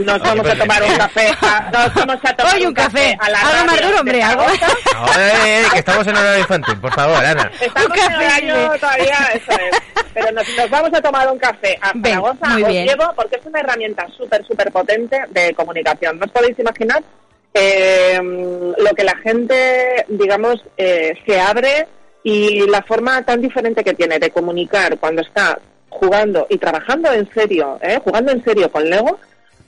Nos 0.04 0.19
vamos 0.19 0.48
a 0.48 0.56
tomar 0.56 0.84
un 0.84 0.98
café. 0.98 1.32
nos 1.72 1.93
vamos 1.93 2.17
a 2.24 2.34
tomar 2.36 2.67
un, 2.67 2.74
café, 2.74 3.17
a 3.19 3.30
la 3.30 3.39
Algo 3.41 3.65
más 3.65 3.82
duro, 3.82 4.00
hombre, 4.00 4.24
algo. 4.24 4.46
Eh, 5.19 5.63
que 5.72 5.80
estamos 5.80 6.08
en 6.08 6.15
horario 6.15 6.39
infantil, 6.39 6.78
por 6.80 6.93
favor, 6.93 7.24
Ana. 7.24 7.52
Estamos 7.60 7.98
en 7.98 8.15
horario 8.15 8.80
todavía, 8.80 9.17
eso 9.34 9.52
es. 9.52 10.04
Pero 10.13 10.32
nos, 10.32 10.48
nos, 10.58 10.69
vamos 10.69 10.91
a 10.93 11.02
tomar 11.02 11.32
un 11.32 11.38
café 11.38 11.78
a 11.82 11.91
Zaragoza. 12.02 12.56
Os 12.56 12.67
llevo 12.69 13.13
porque 13.15 13.36
es 13.36 13.46
una 13.46 13.60
herramienta 13.60 14.08
súper, 14.15 14.46
súper 14.46 14.72
potente 14.72 15.17
de 15.30 15.54
comunicación. 15.54 16.17
¿No 16.17 16.26
os 16.26 16.32
podéis 16.32 16.58
imaginar 16.58 17.04
eh, 17.54 18.20
lo 18.22 18.96
que 18.96 19.04
la 19.04 19.16
gente, 19.18 20.06
digamos, 20.08 20.63
eh, 20.78 21.13
se 21.26 21.39
abre 21.39 21.88
y 22.24 22.66
la 22.68 22.82
forma 22.82 23.24
tan 23.24 23.42
diferente 23.42 23.84
que 23.84 23.94
tiene 23.94 24.18
de 24.18 24.32
comunicar 24.32 24.98
cuando 24.98 25.22
está 25.22 25.60
jugando 25.89 26.48
y 26.50 26.58
trabajando 26.58 27.12
en 27.12 27.30
serio, 27.34 27.78
¿eh? 27.82 28.00
jugando 28.04 28.32
en 28.32 28.44
serio 28.44 28.72
con 28.72 28.89
Lego, 28.89 29.20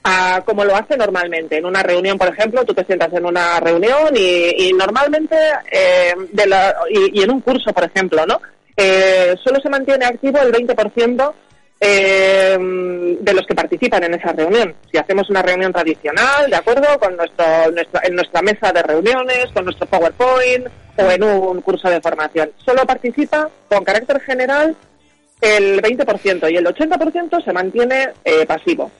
a 0.03 0.41
como 0.45 0.63
lo 0.63 0.75
hace 0.75 0.97
normalmente. 0.97 1.57
En 1.57 1.65
una 1.65 1.83
reunión, 1.83 2.17
por 2.17 2.29
ejemplo, 2.29 2.63
tú 2.63 2.73
te 2.73 2.85
sientas 2.85 3.11
en 3.13 3.25
una 3.25 3.59
reunión 3.59 4.15
y, 4.15 4.71
normalmente, 4.73 5.35
eh, 5.71 6.13
de 6.31 6.45
la, 6.47 6.75
y, 6.89 7.19
y, 7.19 7.23
en 7.23 7.31
un 7.31 7.41
curso, 7.41 7.73
por 7.73 7.83
ejemplo, 7.83 8.25
¿no? 8.25 8.39
Eh, 8.77 9.35
solo 9.43 9.59
se 9.61 9.69
mantiene 9.69 10.05
activo 10.05 10.39
el 10.39 10.51
20% 10.51 11.33
eh, 11.79 12.57
de 13.19 13.33
los 13.33 13.45
que 13.45 13.55
participan 13.55 14.03
en 14.03 14.13
esa 14.13 14.31
reunión. 14.31 14.73
Si 14.91 14.97
hacemos 14.97 15.29
una 15.29 15.41
reunión 15.41 15.73
tradicional, 15.73 16.49
¿de 16.49 16.55
acuerdo? 16.55 16.99
Con 16.99 17.15
nuestro, 17.17 17.45
en 18.03 18.15
nuestra 18.15 18.41
mesa 18.41 18.71
de 18.71 18.83
reuniones, 18.83 19.47
con 19.53 19.65
nuestro 19.65 19.87
PowerPoint 19.87 20.67
o 20.97 21.11
en 21.11 21.23
un 21.23 21.61
curso 21.61 21.89
de 21.89 22.01
formación. 22.01 22.51
Solo 22.57 22.85
participa 22.85 23.49
con 23.69 23.83
carácter 23.83 24.21
general 24.21 24.75
el 25.41 25.81
20% 25.81 26.51
y 26.51 26.55
el 26.55 26.65
80% 26.65 27.43
se 27.43 27.53
mantiene 27.53 28.09
eh, 28.23 28.45
pasivo. 28.45 28.91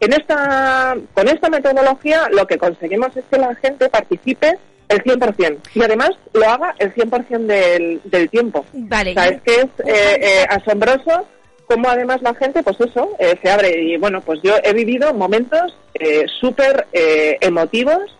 En 0.00 0.12
esta, 0.12 0.96
con 1.14 1.28
esta 1.28 1.48
metodología 1.48 2.28
lo 2.30 2.46
que 2.46 2.58
conseguimos 2.58 3.16
es 3.16 3.24
que 3.30 3.38
la 3.38 3.54
gente 3.56 3.88
participe 3.88 4.56
el 4.88 5.02
100% 5.02 5.58
y 5.74 5.82
además 5.82 6.10
lo 6.32 6.48
haga 6.48 6.74
el 6.78 6.94
100% 6.94 7.46
del, 7.46 8.00
del 8.04 8.30
tiempo. 8.30 8.64
Vale. 8.72 9.10
O 9.10 9.14
sea, 9.14 9.26
es 9.26 9.42
que 9.42 9.54
es 9.54 9.66
eh, 9.86 10.18
eh, 10.20 10.46
asombroso 10.48 11.26
cómo 11.68 11.88
además 11.88 12.22
la 12.22 12.34
gente, 12.34 12.62
pues 12.62 12.80
eso, 12.80 13.10
eh, 13.18 13.38
se 13.42 13.50
abre. 13.50 13.82
Y 13.82 13.96
bueno, 13.96 14.20
pues 14.20 14.40
yo 14.42 14.54
he 14.62 14.72
vivido 14.72 15.12
momentos 15.14 15.76
eh, 15.94 16.24
súper 16.40 16.86
eh, 16.92 17.36
emotivos 17.40 18.16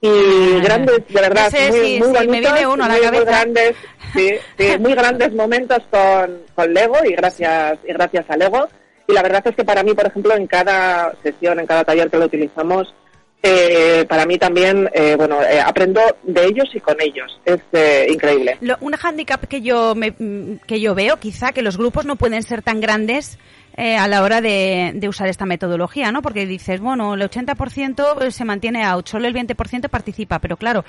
y 0.00 0.08
ah. 0.08 0.60
grandes, 0.62 1.08
de 1.08 1.20
verdad, 1.20 1.50
muy, 1.70 1.98
muy 1.98 2.12
bonitos, 2.12 2.76
muy, 2.76 3.24
grandes, 3.24 3.74
sí, 4.14 4.30
muy 4.78 4.94
grandes 4.94 5.32
momentos 5.32 5.78
con, 5.90 6.42
con 6.54 6.74
Lego 6.74 6.96
y 7.04 7.12
gracias, 7.12 7.78
y 7.88 7.92
gracias 7.92 8.26
a 8.28 8.36
Lego. 8.36 8.68
Y 9.06 9.12
la 9.12 9.22
verdad 9.22 9.42
es 9.46 9.56
que 9.56 9.64
para 9.64 9.82
mí, 9.82 9.94
por 9.94 10.06
ejemplo, 10.06 10.34
en 10.34 10.46
cada 10.46 11.14
sesión, 11.22 11.60
en 11.60 11.66
cada 11.66 11.84
taller 11.84 12.10
que 12.10 12.18
lo 12.18 12.26
utilizamos, 12.26 12.94
eh, 13.46 14.06
para 14.08 14.24
mí 14.24 14.38
también, 14.38 14.88
eh, 14.94 15.16
bueno, 15.16 15.42
eh, 15.42 15.60
aprendo 15.60 16.00
de 16.22 16.46
ellos 16.46 16.64
y 16.72 16.80
con 16.80 16.96
ellos. 16.98 17.38
Es 17.44 17.60
increíble. 18.10 18.56
Lo, 18.62 18.78
un 18.80 18.92
hándicap 18.92 19.44
que 19.44 19.60
yo, 19.60 19.94
me, 19.94 20.14
que 20.66 20.80
yo 20.80 20.94
veo, 20.94 21.18
quizá, 21.18 21.52
que 21.52 21.60
los 21.60 21.76
grupos 21.76 22.06
no 22.06 22.16
pueden 22.16 22.42
ser 22.42 22.62
tan 22.62 22.80
grandes 22.80 23.38
a 23.76 24.06
la 24.06 24.22
hora 24.22 24.40
de, 24.40 25.04
usar 25.08 25.26
esta 25.28 25.46
metodología, 25.46 26.12
¿no? 26.12 26.22
Porque 26.22 26.46
dices, 26.46 26.80
bueno, 26.80 27.14
el 27.14 27.22
80% 27.22 28.30
se 28.30 28.44
mantiene 28.44 28.84
out, 28.84 29.08
solo 29.08 29.26
el 29.26 29.34
20% 29.34 29.88
participa, 29.88 30.38
pero 30.38 30.56
claro, 30.56 30.84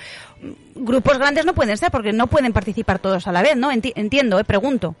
grupos 0.76 1.18
grandes 1.18 1.44
no 1.44 1.52
pueden 1.52 1.76
ser 1.76 1.90
porque 1.90 2.12
no 2.12 2.28
pueden 2.28 2.52
participar 2.52 3.00
todos 3.00 3.26
a 3.26 3.32
la 3.32 3.42
vez, 3.42 3.56
¿no? 3.56 3.70
entiendo, 3.72 4.38
eh, 4.38 4.44
pregunto. 4.44 4.94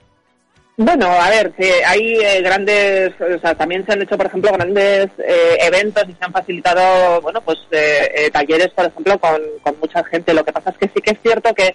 Bueno, 0.78 1.06
a 1.06 1.30
ver, 1.30 1.54
hay 1.86 2.18
eh, 2.20 2.42
grandes, 2.42 3.14
o 3.18 3.38
sea, 3.38 3.54
también 3.54 3.86
se 3.86 3.92
han 3.92 4.02
hecho, 4.02 4.18
por 4.18 4.26
ejemplo, 4.26 4.52
grandes 4.52 5.08
eh, 5.18 5.56
eventos 5.60 6.04
y 6.06 6.12
se 6.12 6.18
han 6.20 6.32
facilitado, 6.32 7.22
bueno, 7.22 7.40
pues 7.40 7.58
eh, 7.70 8.28
talleres, 8.30 8.68
por 8.68 8.84
ejemplo, 8.84 9.18
con, 9.18 9.40
con, 9.62 9.78
mucha 9.80 10.04
gente. 10.04 10.34
Lo 10.34 10.44
que 10.44 10.52
pasa 10.52 10.70
es 10.70 10.76
que 10.76 10.90
sí 10.94 11.00
que 11.00 11.12
es 11.12 11.18
cierto 11.22 11.54
que 11.54 11.74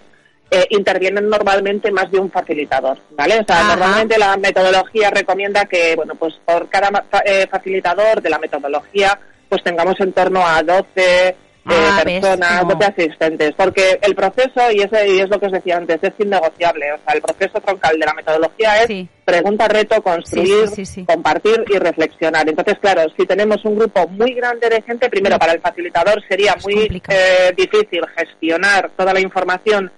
intervienen 0.70 1.30
normalmente 1.30 1.92
más 1.92 2.12
de 2.12 2.20
un 2.20 2.30
facilitador, 2.30 3.00
¿vale? 3.12 3.40
O 3.40 3.46
sea, 3.46 3.64
normalmente 3.64 4.18
la 4.18 4.36
metodología 4.36 5.10
recomienda 5.10 5.64
que, 5.64 5.96
bueno, 5.96 6.16
pues 6.16 6.34
por 6.44 6.68
cada 6.68 7.06
facilitador 7.50 8.22
de 8.22 8.30
la 8.30 8.38
metodología, 8.38 9.18
pues 9.48 9.64
tengamos 9.64 9.98
en 10.02 10.12
torno 10.12 10.46
a 10.46 10.62
12 10.62 11.36
ah, 11.66 12.02
personas, 12.04 12.68
de 12.80 12.86
asistentes, 12.86 13.52
porque 13.56 14.00
el 14.02 14.16
proceso, 14.16 14.72
y, 14.72 14.82
ese, 14.82 15.10
y 15.10 15.20
es 15.20 15.30
lo 15.30 15.40
que 15.40 15.46
os 15.48 15.52
decía 15.52 15.78
antes, 15.78 16.00
es 16.02 16.14
innegociable. 16.20 16.94
O 16.94 16.98
sea, 16.98 17.14
el 17.14 17.22
proceso 17.22 17.60
troncal 17.62 18.00
de 18.00 18.06
la 18.06 18.14
metodología 18.14 18.84
es 18.84 19.08
pregunta, 19.26 19.68
reto, 19.68 20.02
construir, 20.02 20.70
compartir 21.06 21.64
y 21.70 21.78
reflexionar. 21.78 22.48
Entonces, 22.50 22.78
claro, 22.80 23.04
si 23.18 23.26
tenemos 23.26 23.64
un 23.66 23.78
grupo 23.78 24.08
muy 24.08 24.34
grande 24.34 24.70
de 24.70 24.82
gente, 24.82 25.10
primero 25.10 25.38
para 25.38 25.54
el 25.54 25.62
facilitador 25.62 26.22
sería 26.28 26.56
muy 26.64 27.02
eh, 27.08 27.54
difícil 27.56 28.02
gestionar 28.16 28.92
toda 28.98 29.14
la 29.14 29.20
información 29.20 29.92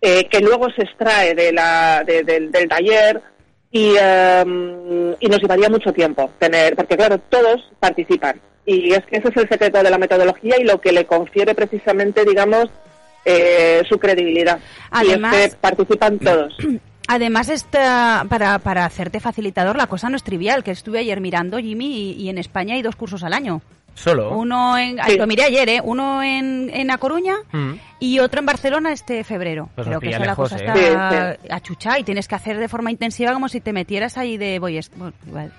eh, 0.00 0.28
que 0.28 0.40
luego 0.40 0.68
se 0.74 0.82
extrae 0.82 1.34
de 1.34 1.52
la, 1.52 2.02
del 2.04 2.68
taller 2.68 3.22
y, 3.72 3.94
em, 3.98 5.14
y 5.18 5.28
nos 5.28 5.40
llevaría 5.40 5.68
mucho 5.68 5.92
tiempo 5.92 6.30
tener, 6.38 6.76
porque 6.76 6.96
claro, 6.96 7.18
todos 7.18 7.60
participan 7.80 8.40
y 8.64 8.92
es 8.92 9.04
que 9.06 9.16
ese 9.16 9.28
es 9.28 9.36
el 9.36 9.48
secreto 9.48 9.82
de 9.82 9.90
la 9.90 9.98
metodología 9.98 10.56
y 10.60 10.64
lo 10.64 10.80
que 10.80 10.92
le 10.92 11.06
confiere 11.06 11.54
precisamente, 11.54 12.24
digamos, 12.24 12.66
eh, 13.24 13.82
su 13.88 13.98
credibilidad. 13.98 14.60
Además, 14.90 15.34
y 15.34 15.36
es 15.36 15.50
que 15.54 15.56
participan 15.60 16.18
todos. 16.18 16.56
Además, 17.08 17.48
esta, 17.48 18.24
para, 18.28 18.60
para 18.60 18.84
hacerte 18.84 19.18
facilitador, 19.18 19.76
la 19.76 19.88
cosa 19.88 20.08
no 20.08 20.16
es 20.16 20.22
trivial, 20.22 20.62
que 20.62 20.70
estuve 20.70 21.00
ayer 21.00 21.20
mirando, 21.20 21.58
Jimmy, 21.58 22.12
y 22.12 22.28
en 22.28 22.38
España 22.38 22.76
hay 22.76 22.82
dos 22.82 22.94
cursos 22.94 23.24
al 23.24 23.32
año. 23.32 23.60
Solo. 23.94 24.30
Uno 24.30 24.78
en, 24.78 24.96
lo 25.18 25.26
miré 25.26 25.44
ayer, 25.44 25.68
¿eh? 25.68 25.80
Uno 25.82 26.22
en, 26.22 26.70
en 26.72 26.90
A 26.90 26.98
Coruña 26.98 27.36
mm. 27.52 27.72
y 28.00 28.18
otro 28.18 28.40
en 28.40 28.46
Barcelona 28.46 28.92
este 28.92 29.22
febrero. 29.22 29.68
Pues 29.74 29.86
Creo 29.86 30.00
que 30.00 30.10
eso 30.10 30.24
la 30.24 30.34
cosa 30.34 30.56
¿eh? 30.56 30.64
está 30.64 31.30
a 31.30 31.56
achucha 31.56 31.98
y 31.98 32.04
tienes 32.04 32.26
que 32.26 32.34
hacer 32.34 32.58
de 32.58 32.68
forma 32.68 32.90
intensiva 32.90 33.32
como 33.32 33.48
si 33.48 33.60
te 33.60 33.72
metieras 33.72 34.18
ahí 34.18 34.38
de 34.38 34.58
Boy 34.58 34.82
Scout. 34.82 35.14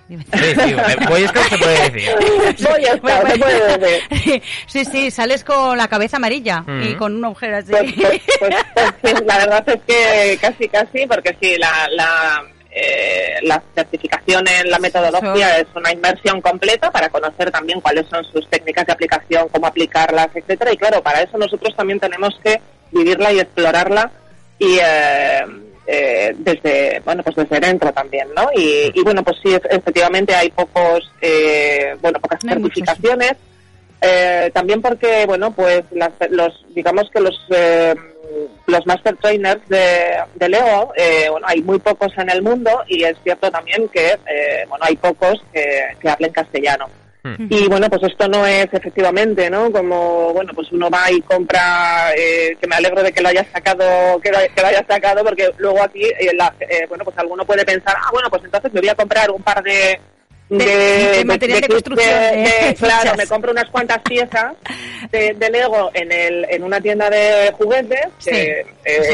sí, 0.10 0.17
sí, 0.17 0.76
Boy 1.08 1.28
Scout 1.28 1.46
se 1.46 1.58
puede 1.58 1.89
decir. 1.89 2.10
Boy 2.69 2.86
Scout 2.98 3.28
se 3.28 3.39
puede 3.39 3.78
decir. 3.78 4.41
sí, 4.67 4.86
sí, 4.86 5.12
sales 5.12 5.43
con 5.43 5.78
la 5.78 5.88
cabeza 5.88 6.17
amarilla 6.17 6.63
y 6.67 6.96
mm. 6.96 6.98
con 6.98 7.15
un 7.15 7.26
agujero 7.26 7.58
así. 7.58 7.72
Pues, 7.72 7.93
pues, 8.39 8.93
pues, 9.02 9.24
la 9.26 9.38
verdad 9.38 9.69
es 9.69 9.82
que 9.88 10.38
casi, 10.41 10.67
casi, 10.67 11.08
porque 11.08 11.36
sí, 11.39 11.56
la, 11.58 11.88
la 11.91 12.43
eh, 12.76 13.36
la 13.44 13.62
certificación 13.76 14.48
en 14.48 14.72
la 14.72 14.80
metodología 14.80 15.60
es 15.60 15.68
una 15.76 15.92
inmersión 15.92 16.42
completa 16.42 16.90
para 16.90 17.10
conocer 17.10 17.52
también 17.52 17.80
cuáles 17.82 18.08
son 18.08 18.26
sus 18.26 18.50
técnicas 18.50 18.88
de 18.88 18.94
aplicación, 18.94 19.48
cómo 19.50 19.68
aplicarlas, 19.68 20.30
etcétera. 20.34 20.74
Y 20.74 20.78
claro, 20.78 21.04
para 21.04 21.22
eso 21.22 21.38
nosotros 21.38 21.76
también 21.76 22.00
tenemos 22.00 22.40
que 22.44 22.60
vivirla 22.92 23.32
y 23.32 23.40
explorarla 23.40 24.12
y 24.58 24.78
eh, 24.82 25.46
eh, 25.86 26.36
desde 26.38 27.00
bueno 27.06 27.22
pues 27.22 27.36
desde 27.36 27.60
dentro 27.60 27.92
también, 27.94 28.30
¿no? 28.36 28.50
Y, 28.56 28.92
bueno 29.04 29.24
pues 29.24 29.38
sí 29.44 29.54
efectivamente 29.70 30.34
hay 30.34 30.50
pocos 30.50 31.12
bueno 32.02 32.20
pocas 32.20 32.40
certificaciones. 32.42 33.34
también 34.52 34.82
porque 34.82 35.28
bueno 35.28 35.52
pues 35.52 35.84
los 36.30 36.66
digamos 36.74 37.10
que 37.12 37.20
los 37.20 37.40
los 38.68 38.86
master 38.86 39.16
trainers 39.18 39.68
de, 39.68 40.18
de 40.36 40.50
Lego, 40.50 40.94
eh, 40.96 41.28
bueno, 41.30 41.46
hay 41.50 41.62
muy 41.62 41.80
pocos 41.80 42.12
en 42.18 42.30
el 42.30 42.42
mundo 42.42 42.72
y 42.88 43.04
es 43.04 43.16
cierto 43.24 43.52
también 43.52 43.88
que, 43.90 44.18
eh, 44.28 44.66
bueno, 44.68 44.86
hay 44.86 44.96
pocos 44.96 45.44
que, 45.54 45.96
que 46.00 46.10
hablen 46.10 46.32
castellano. 46.32 46.88
Hmm. 47.24 47.48
Y 47.50 47.68
bueno, 47.70 47.90
pues 47.90 48.04
esto 48.04 48.28
no 48.28 48.46
es 48.46 48.68
efectivamente, 48.74 49.50
¿no? 49.50 49.72
Como, 49.72 50.34
bueno, 50.34 50.52
pues 50.54 50.70
uno 50.74 50.90
va 50.90 51.10
y 51.10 51.22
compra, 51.22 52.12
eh, 52.18 52.58
que 52.60 52.68
me 52.68 52.76
alegro 52.76 53.02
de 53.02 53.14
que 53.14 53.22
lo 53.22 53.30
hayas 53.30 53.48
sacado, 53.54 54.20
que 54.20 54.32
lo, 54.32 54.40
que 54.40 54.62
lo 54.62 54.68
hayas 54.68 54.86
sacado, 54.88 55.24
porque 55.24 55.50
luego 55.58 55.82
aquí, 55.82 56.04
bueno, 56.90 57.06
pues 57.06 57.18
alguno 57.18 57.46
puede 57.46 57.64
pensar, 57.64 57.96
ah, 57.98 58.10
bueno, 58.12 58.30
pues 58.30 58.44
entonces 58.44 58.74
me 58.74 58.82
voy 58.82 58.90
a 58.90 58.96
comprar 58.96 59.32
un 59.32 59.42
par 59.42 59.64
de, 59.64 60.00
de, 60.50 61.24
material 61.26 61.62
de, 61.62 61.68
construcción. 61.68 62.14
claro, 62.78 63.12
me 63.18 63.28
compro 63.28 63.52
unas 63.52 63.70
cuantas 63.70 64.00
piezas 64.00 64.54
de, 65.12 65.50
Lego 65.52 65.92
en, 65.94 66.12
el, 66.12 66.46
en 66.50 66.64
una 66.64 66.80
tienda 66.82 67.10
de 67.10 67.52
juguetes 67.58 68.08
eh, 68.28 68.66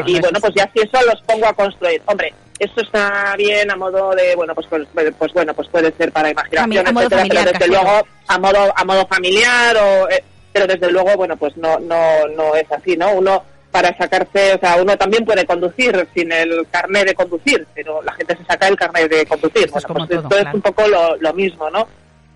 y 0.06 0.20
bueno, 0.20 0.40
pues 0.40 0.54
ya 0.56 0.70
si 0.74 0.80
eso 0.80 1.06
los 1.06 1.22
pongo 1.24 1.48
a 1.48 1.54
construir. 1.54 2.02
Hombre, 2.06 2.34
eso 2.60 2.82
está 2.82 3.36
bien 3.38 3.72
a 3.72 3.76
modo 3.76 4.12
de, 4.16 4.36
bueno, 4.36 4.54
pues, 4.54 4.68
pues, 4.68 4.88
pues 5.18 5.34
bueno, 5.34 5.54
pues 5.54 5.68
puede 5.70 5.94
ser 5.94 6.12
para 6.12 6.30
imaginación, 6.30 6.88
etcétera, 6.88 7.24
pero 7.30 7.52
desde 7.52 7.68
luego 7.68 8.08
a 8.28 8.38
modo, 8.40 8.74
a 8.76 8.84
modo 8.84 9.08
familiar 9.08 9.78
o... 9.78 10.10
Eh, 10.10 10.24
pero 10.52 10.66
desde 10.66 10.92
luego, 10.92 11.16
bueno, 11.16 11.38
pues 11.38 11.56
no, 11.58 11.80
no, 11.80 12.28
no 12.36 12.56
es 12.56 12.70
así, 12.72 12.98
¿no? 12.98 13.12
Uno 13.14 13.44
para 13.72 13.96
sacarse, 13.98 14.54
o 14.56 14.60
sea, 14.60 14.78
uno 14.82 14.98
también 14.98 15.26
puede 15.26 15.46
conducir 15.46 16.08
sin 16.16 16.32
el 16.32 16.68
carnet 16.72 17.08
de 17.08 17.14
conducir, 17.14 17.68
pero 17.76 18.02
la 18.02 18.14
gente 18.14 18.36
se 18.36 18.46
saca 18.46 18.68
el 18.68 18.76
carnet 18.76 19.10
de 19.10 19.26
conducir. 19.26 19.70
Bueno, 19.70 19.88
pues 20.08 20.12
esto 20.24 20.38
es 20.38 20.54
un 20.54 20.62
poco 20.62 20.84
lo, 20.88 21.34
mismo, 21.34 21.70
¿no? 21.70 21.88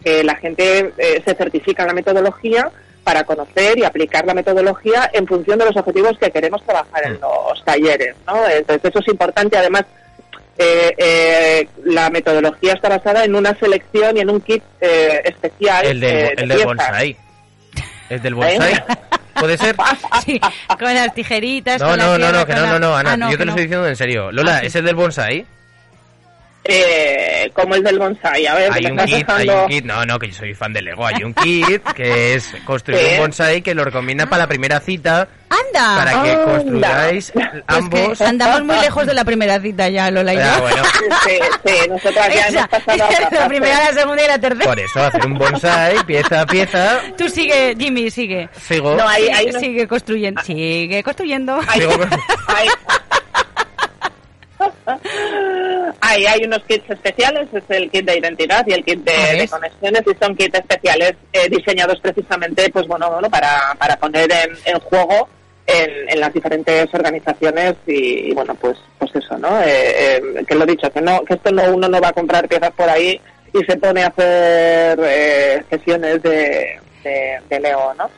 Que 0.03 0.23
la 0.23 0.35
gente 0.35 0.93
eh, 0.97 1.21
se 1.25 1.33
certifica 1.33 1.85
la 1.85 1.93
metodología 1.93 2.69
para 3.03 3.23
conocer 3.23 3.77
y 3.79 3.83
aplicar 3.83 4.25
la 4.25 4.33
metodología 4.33 5.09
en 5.11 5.27
función 5.27 5.57
de 5.59 5.65
los 5.65 5.75
objetivos 5.75 6.17
que 6.19 6.31
queremos 6.31 6.63
trabajar 6.63 7.05
en 7.05 7.13
mm. 7.13 7.21
los 7.21 7.65
talleres, 7.65 8.15
¿no? 8.27 8.47
Entonces 8.47 8.91
eso 8.91 8.99
es 8.99 9.07
importante, 9.07 9.57
además 9.57 9.85
eh, 10.57 10.93
eh, 10.97 11.67
la 11.83 12.11
metodología 12.11 12.73
está 12.73 12.89
basada 12.89 13.25
en 13.25 13.33
una 13.33 13.57
selección 13.57 14.15
y 14.17 14.19
en 14.19 14.29
un 14.29 14.39
kit 14.39 14.63
especial. 14.79 15.85
El, 15.85 15.99
del, 15.99 16.51
el 16.51 16.65
bonsai. 16.65 17.17
¿El 18.09 18.21
del 18.21 18.35
bonsai? 18.35 18.83
¿Puede 19.39 19.57
ser? 19.57 19.75
Sí, 20.25 20.39
con 20.79 20.93
las 20.93 21.13
tijeritas. 21.13 21.81
No, 21.81 21.89
con 21.89 21.97
no, 21.97 22.17
no, 22.17 22.31
no, 22.31 22.45
que 22.45 22.53
no, 22.53 22.65
no, 22.65 22.79
no, 22.79 22.95
Ana, 22.95 23.27
ah, 23.27 23.31
yo 23.31 23.37
te 23.37 23.45
lo 23.45 23.51
estoy 23.51 23.65
diciendo 23.65 23.87
en 23.87 23.95
serio. 23.95 24.31
Lola, 24.31 24.57
ah, 24.57 24.59
¿es 24.59 24.75
el 24.75 24.85
del 24.85 24.95
bonsai? 24.95 25.45
Eh, 26.65 27.51
como 27.53 27.75
el 27.75 27.83
del 27.83 27.99
bonsai. 27.99 28.47
A 28.47 28.55
ver, 28.55 28.71
hay 28.71 28.85
un 28.85 28.97
kit, 28.99 29.29
hay 29.29 29.49
un 29.49 29.67
kit, 29.67 29.85
no, 29.85 30.05
no, 30.05 30.17
que 30.17 30.27
yo 30.29 30.33
soy 30.33 30.53
fan 30.53 30.71
de 30.71 30.81
Lego. 30.81 31.05
Hay 31.05 31.23
un 31.23 31.33
kit 31.33 31.83
que 31.93 32.35
es 32.35 32.55
construir 32.65 32.99
un 33.15 33.17
bonsai 33.19 33.61
que 33.61 33.75
lo 33.75 33.83
recomienda 33.83 34.25
para 34.27 34.43
la 34.43 34.47
primera 34.47 34.79
cita. 34.79 35.27
¡Anda! 35.49 35.97
Para 35.97 36.23
que 36.23 36.35
construyáis 36.35 37.31
pues 37.31 37.47
ambos. 37.67 38.21
andamos 38.21 38.63
muy 38.63 38.75
lejos 38.77 39.05
de 39.05 39.13
la 39.13 39.23
primera 39.23 39.59
cita 39.59 39.89
ya, 39.89 40.09
Lola 40.09 40.33
y 40.33 40.37
yo. 40.37 40.61
bueno. 40.61 40.83
sí, 41.25 41.39
sí, 41.65 41.89
nosotros 41.89 42.25
ya 42.33 42.47
hemos 42.47 42.67
pasado 42.67 42.97
La 43.31 43.47
primera, 43.47 43.91
la 43.91 43.93
segunda 43.93 44.23
y 44.23 44.27
la 44.27 44.39
tercera. 44.39 44.65
Por 44.65 44.79
eso, 44.79 45.03
hacer 45.03 45.25
un 45.25 45.37
bonsai, 45.37 46.03
pieza 46.05 46.41
a 46.41 46.45
pieza. 46.45 47.01
Tú 47.17 47.29
sigue, 47.29 47.75
Jimmy, 47.77 48.09
sigue. 48.09 48.49
Sigo. 48.53 48.95
No, 48.95 49.07
ahí, 49.07 49.27
ahí 49.27 49.51
Sigue 49.59 49.87
construyendo. 49.87 50.41
Sigue 50.41 51.03
construyendo. 51.03 51.61
Sigo 51.73 51.97
construyendo. 51.97 52.77
Ahí 56.05 56.25
hay 56.25 56.43
unos 56.43 56.61
kits 56.65 56.89
especiales, 56.89 57.47
es 57.53 57.63
el 57.69 57.89
kit 57.89 58.05
de 58.05 58.17
identidad 58.17 58.65
y 58.67 58.73
el 58.73 58.83
kit 58.83 58.99
de, 59.05 59.47
conexiones 59.47 60.01
y 60.05 60.21
son 60.21 60.35
kits 60.35 60.59
especiales 60.59 61.13
eh, 61.31 61.47
diseñados 61.49 61.97
precisamente 62.01 62.69
pues 62.71 62.85
bueno, 62.87 63.09
bueno 63.09 63.29
para, 63.29 63.73
para 63.79 63.95
poner 63.95 64.29
en, 64.65 64.79
juego 64.81 65.29
en, 65.65 66.19
las 66.19 66.33
diferentes 66.33 66.93
organizaciones 66.93 67.75
y, 67.87 68.33
bueno 68.33 68.53
pues 68.55 68.77
pues 68.99 69.15
eso 69.15 69.37
no 69.37 69.61
eh, 69.61 70.17
eh, 70.17 70.45
que 70.45 70.55
lo 70.55 70.65
he 70.65 70.71
dicho 70.71 70.91
que 70.91 70.99
no 70.99 71.23
que 71.23 71.35
esto 71.35 71.51
no 71.53 71.73
uno 71.73 71.87
no 71.87 72.01
va 72.01 72.09
a 72.09 72.13
comprar 72.13 72.49
piezas 72.49 72.71
por 72.71 72.89
ahí 72.89 73.21
y 73.53 73.63
se 73.63 73.77
pone 73.77 74.03
a 74.03 74.07
hacer 74.07 75.65
sesiones 75.69 76.21
de, 76.21 76.81
de, 77.05 77.39
de 77.49 77.59
Leo 77.61 77.93
no 77.93 78.09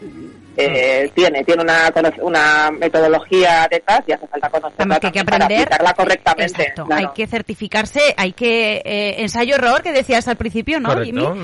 eh, 0.58 1.12
tiene, 1.14 1.44
tiene 1.44 1.64
una, 1.64 1.92
una 2.22 2.72
metodología 2.72 3.68
detrás 3.70 4.02
y 4.08 4.14
hace 4.14 4.28
falta 4.28 4.50
conocerla 4.50 5.00
que 5.00 5.08
hay 5.08 5.14
que 5.14 5.20
aprender, 5.20 5.70
para 5.70 5.94
correctamente. 5.94 6.74
Hay 6.92 7.08
que 7.14 7.28
certificarse, 7.28 8.14
hay 8.18 8.34
que 8.34 8.82
eh, 8.86 9.22
ensayo-error, 9.22 9.82
que 9.82 9.92
decías 9.92 10.28
al 10.28 10.36
principio, 10.36 10.80
¿no? 10.80 10.90
Correcto, 10.90 11.36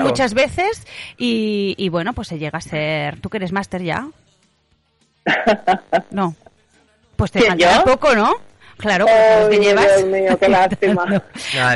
muchas 0.00 0.34
veces 0.34 0.86
y, 1.16 1.74
y, 1.78 1.88
bueno, 1.88 2.12
pues 2.12 2.28
se 2.28 2.38
llega 2.38 2.58
a 2.58 2.62
ser... 2.62 3.20
¿Tú 3.20 3.28
que 3.28 3.38
eres 3.38 3.52
máster 3.52 3.82
ya? 3.82 4.08
no. 6.10 6.34
Pues 7.16 7.30
te 7.30 7.42
falta 7.42 7.84
poco, 7.84 8.14
¿no? 8.14 8.34
Claro, 8.78 9.04
pues 9.06 9.48
que 9.50 9.64
llevas... 9.64 9.96
Dios 9.96 10.06
mío, 10.06 10.38
qué 10.38 10.48
lástima. 10.48 11.04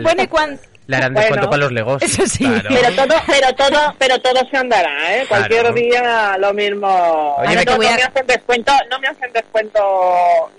bueno, 0.02 0.22
y 0.22 0.26
cuando 0.26 0.58
le 0.86 0.96
harán 0.96 1.14
descuento 1.14 1.48
para 1.48 1.62
los 1.62 1.72
legos. 1.72 2.02
Eso 2.02 2.26
sí. 2.26 2.46
Pero 2.68 2.94
todo, 2.94 3.14
pero 3.26 3.52
todo, 3.54 3.94
pero 3.98 4.18
todo 4.20 4.48
se 4.50 4.56
andará, 4.56 5.16
¿eh? 5.16 5.24
Cualquier 5.26 5.72
día 5.72 6.36
lo 6.38 6.52
mismo. 6.52 7.36
no, 7.38 7.78
me 7.78 7.86
hacen 7.88 8.26
descuento, 8.26 8.72
no 8.90 8.98
me 8.98 9.08
hacen 9.08 9.32
descuento, 9.32 9.80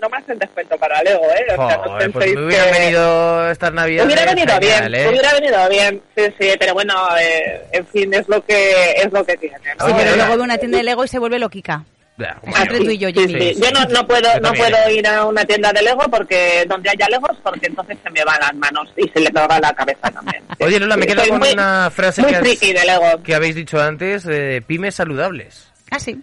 no 0.00 0.08
me 0.08 0.16
hacen 0.16 0.38
descuento 0.38 0.76
para 0.78 1.02
Lego, 1.02 1.24
¿eh? 1.24 1.46
O 1.56 1.68
sea, 1.68 1.76
no 1.76 2.12
pues 2.12 2.34
me 2.34 2.44
hubiera 2.44 2.64
venido 2.66 3.50
estas 3.50 3.72
navidades. 3.72 4.06
Hubiera 4.06 4.34
venido 4.34 4.58
bien, 4.58 4.94
¿eh? 4.94 5.08
hubiera 5.08 5.32
venido 5.34 5.68
bien, 5.68 6.02
sí, 6.16 6.24
sí, 6.38 6.54
pero 6.58 6.74
bueno, 6.74 6.94
eh, 7.20 7.62
en 7.72 7.86
fin, 7.86 8.12
es 8.12 8.28
lo 8.28 8.44
que 8.44 8.92
es 8.92 9.12
lo 9.12 9.24
que 9.24 9.36
tiene. 9.36 9.56
¿no? 9.78 9.86
Sí, 9.86 9.92
pero 9.96 10.16
luego 10.16 10.36
de 10.36 10.42
una 10.42 10.58
tienda 10.58 10.78
de 10.78 10.84
Lego 10.84 11.04
y 11.04 11.08
se 11.08 11.18
vuelve 11.18 11.38
loquica. 11.38 11.84
Entre 12.18 12.78
tú 12.78 12.90
y 12.90 12.98
yo, 12.98 13.08
Jimmy. 13.08 13.54
Yo 13.54 13.70
no, 13.72 13.84
no 13.86 14.06
puedo, 14.06 14.28
no 14.40 14.52
puedo 14.54 14.90
ir 14.90 15.06
a 15.06 15.24
una 15.26 15.44
tienda 15.44 15.72
de 15.72 15.82
Lego 15.82 16.04
porque 16.10 16.64
donde 16.66 16.90
haya 16.90 17.08
Legos, 17.08 17.36
porque 17.42 17.66
entonces 17.66 17.98
se 18.02 18.10
me 18.10 18.24
van 18.24 18.40
las 18.40 18.54
manos 18.54 18.88
y 18.96 19.08
se 19.08 19.20
le 19.20 19.30
va 19.30 19.60
la 19.60 19.74
cabeza 19.74 20.10
también. 20.10 20.42
Oye, 20.60 20.80
Lola, 20.80 20.96
me 20.96 21.06
quedo 21.06 21.22
con 21.28 21.42
una 21.42 21.90
frase 21.90 22.22
que, 22.24 22.74
que 23.22 23.34
habéis 23.34 23.54
dicho 23.54 23.80
antes 23.80 24.24
de 24.24 24.62
pymes 24.66 24.94
saludables. 24.94 25.70
Ah, 25.90 25.98
sí. 25.98 26.18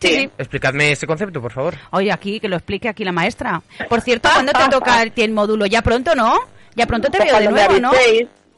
Sí. 0.00 0.30
Explicadme 0.38 0.92
ese 0.92 1.06
concepto, 1.06 1.42
por 1.42 1.52
favor. 1.52 1.74
Oye, 1.90 2.10
aquí, 2.10 2.40
que 2.40 2.48
lo 2.48 2.56
explique 2.56 2.88
aquí 2.88 3.04
la 3.04 3.12
maestra. 3.12 3.62
Por 3.88 4.00
cierto, 4.00 4.30
¿cuándo 4.32 4.52
te 4.52 4.68
toca 4.70 5.02
el 5.16 5.32
módulo? 5.32 5.66
Ya 5.66 5.82
pronto, 5.82 6.14
¿no? 6.14 6.38
Ya 6.74 6.86
pronto 6.86 7.10
te 7.10 7.18
veo 7.18 7.38
de 7.38 7.48
nuevo, 7.48 7.78
¿no? 7.78 7.92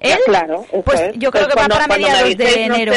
¿Él? 0.00 0.18
Claro, 0.26 0.66
pues 0.84 1.12
yo 1.14 1.30
creo 1.30 1.44
pues 1.44 1.54
que 1.54 1.62
va 1.62 1.68
para 1.68 1.86
mediados 1.86 2.36
de 2.36 2.64
enero. 2.64 2.92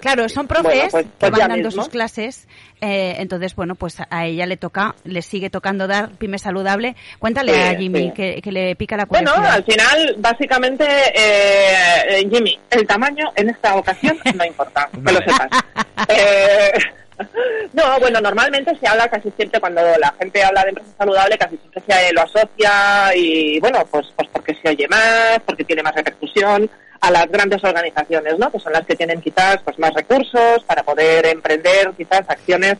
Claro, 0.00 0.28
son 0.28 0.46
profes 0.46 0.90
pues, 0.90 1.06
que 1.18 1.30
van 1.30 1.48
dando 1.48 1.70
sus 1.70 1.88
clases, 1.88 2.46
eh, 2.80 3.16
entonces, 3.18 3.54
bueno, 3.54 3.74
pues 3.74 3.96
a 4.08 4.26
ella 4.26 4.46
le 4.46 4.56
toca, 4.56 4.94
le 5.04 5.22
sigue 5.22 5.50
tocando 5.50 5.86
dar 5.86 6.10
pyme 6.10 6.38
saludable. 6.38 6.94
Cuéntale 7.18 7.68
a 7.68 7.74
Jimmy 7.74 8.12
que, 8.12 8.40
le 8.44 8.76
pica 8.76 8.96
la 8.96 9.06
curiosidad. 9.06 9.34
Bueno, 9.36 9.52
al 9.52 9.64
final, 9.64 10.14
básicamente, 10.18 10.86
eh, 11.14 12.28
Jimmy, 12.30 12.58
el 12.70 12.86
tamaño 12.86 13.32
en 13.34 13.50
esta 13.50 13.76
ocasión 13.76 14.18
no 14.34 14.44
importa, 14.44 14.88
que 14.92 15.12
lo 15.12 15.18
sepas. 15.20 15.48
eh, 16.08 16.72
no, 17.72 18.00
bueno, 18.00 18.20
normalmente 18.20 18.76
se 18.76 18.86
habla 18.86 19.08
casi 19.08 19.30
siempre 19.32 19.60
cuando 19.60 19.80
la 19.98 20.14
gente 20.18 20.42
habla 20.44 20.62
de 20.62 20.70
empresa 20.70 20.90
saludable, 20.98 21.38
casi 21.38 21.56
siempre 21.56 21.82
se 21.86 22.12
lo 22.12 22.22
asocia 22.22 23.14
y 23.14 23.58
bueno, 23.60 23.84
pues, 23.90 24.06
pues 24.16 24.28
porque 24.32 24.56
se 24.62 24.70
oye 24.70 24.88
más, 24.88 25.40
porque 25.44 25.64
tiene 25.64 25.82
más 25.82 25.94
repercusión 25.94 26.70
a 27.00 27.10
las 27.10 27.28
grandes 27.30 27.62
organizaciones, 27.62 28.38
¿no? 28.38 28.50
Que 28.50 28.58
son 28.58 28.72
las 28.72 28.86
que 28.86 28.96
tienen 28.96 29.20
quizás 29.20 29.58
pues 29.64 29.78
más 29.78 29.94
recursos 29.94 30.64
para 30.66 30.82
poder 30.82 31.26
emprender 31.26 31.92
quizás 31.96 32.22
acciones 32.28 32.76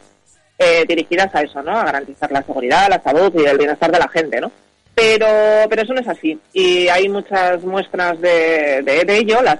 eh, 0.58 0.84
dirigidas 0.88 1.34
a 1.34 1.42
eso, 1.42 1.62
¿no? 1.62 1.78
A 1.78 1.84
garantizar 1.84 2.30
la 2.32 2.42
seguridad, 2.42 2.88
la 2.88 3.02
salud 3.02 3.32
y 3.34 3.44
el 3.44 3.58
bienestar 3.58 3.90
de 3.90 3.98
la 3.98 4.08
gente, 4.08 4.40
¿no? 4.40 4.50
Pero, 4.96 5.26
pero 5.68 5.82
eso 5.82 5.92
no 5.92 6.00
es 6.00 6.08
así. 6.08 6.38
Y 6.54 6.88
hay 6.88 7.06
muchas 7.10 7.62
muestras 7.62 8.18
de, 8.18 8.80
de, 8.82 9.16
ello. 9.18 9.42
Las, 9.42 9.58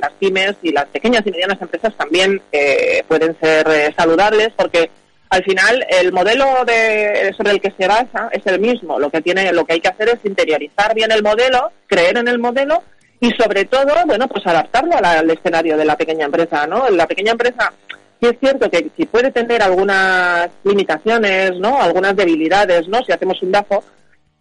las 0.00 0.12
pymes 0.20 0.54
y 0.62 0.70
las 0.70 0.86
pequeñas 0.86 1.26
y 1.26 1.32
medianas 1.32 1.60
empresas 1.60 1.92
también 1.96 2.40
eh, 2.52 3.02
pueden 3.08 3.36
ser 3.40 3.66
eh, 3.68 3.92
saludables 3.98 4.50
porque 4.56 4.88
al 5.30 5.42
final 5.42 5.84
el 5.90 6.12
modelo 6.12 6.64
de, 6.64 7.34
sobre 7.36 7.50
el 7.50 7.60
que 7.60 7.72
se 7.76 7.88
basa 7.88 8.28
es 8.30 8.46
el 8.46 8.60
mismo. 8.60 9.00
Lo 9.00 9.10
que, 9.10 9.20
tiene, 9.20 9.52
lo 9.52 9.64
que 9.64 9.72
hay 9.72 9.80
que 9.80 9.88
hacer 9.88 10.10
es 10.10 10.24
interiorizar 10.24 10.94
bien 10.94 11.10
el 11.10 11.24
modelo, 11.24 11.72
creer 11.88 12.16
en 12.16 12.28
el 12.28 12.38
modelo 12.38 12.84
y 13.18 13.32
sobre 13.32 13.64
todo, 13.64 13.92
bueno, 14.06 14.28
pues 14.28 14.46
adaptarlo 14.46 14.94
al, 15.02 15.28
escenario 15.28 15.76
de 15.76 15.86
la 15.86 15.96
pequeña 15.96 16.26
empresa, 16.26 16.68
¿no? 16.68 16.88
La 16.90 17.08
pequeña 17.08 17.32
empresa 17.32 17.72
sí 18.20 18.28
es 18.28 18.38
cierto 18.38 18.70
que, 18.70 18.90
que 18.90 19.06
puede 19.06 19.32
tener 19.32 19.60
algunas 19.60 20.48
limitaciones, 20.62 21.58
¿no? 21.58 21.82
Algunas 21.82 22.14
debilidades, 22.14 22.86
¿no? 22.86 23.02
Si 23.02 23.10
hacemos 23.10 23.42
un 23.42 23.50
DAFO, 23.50 23.82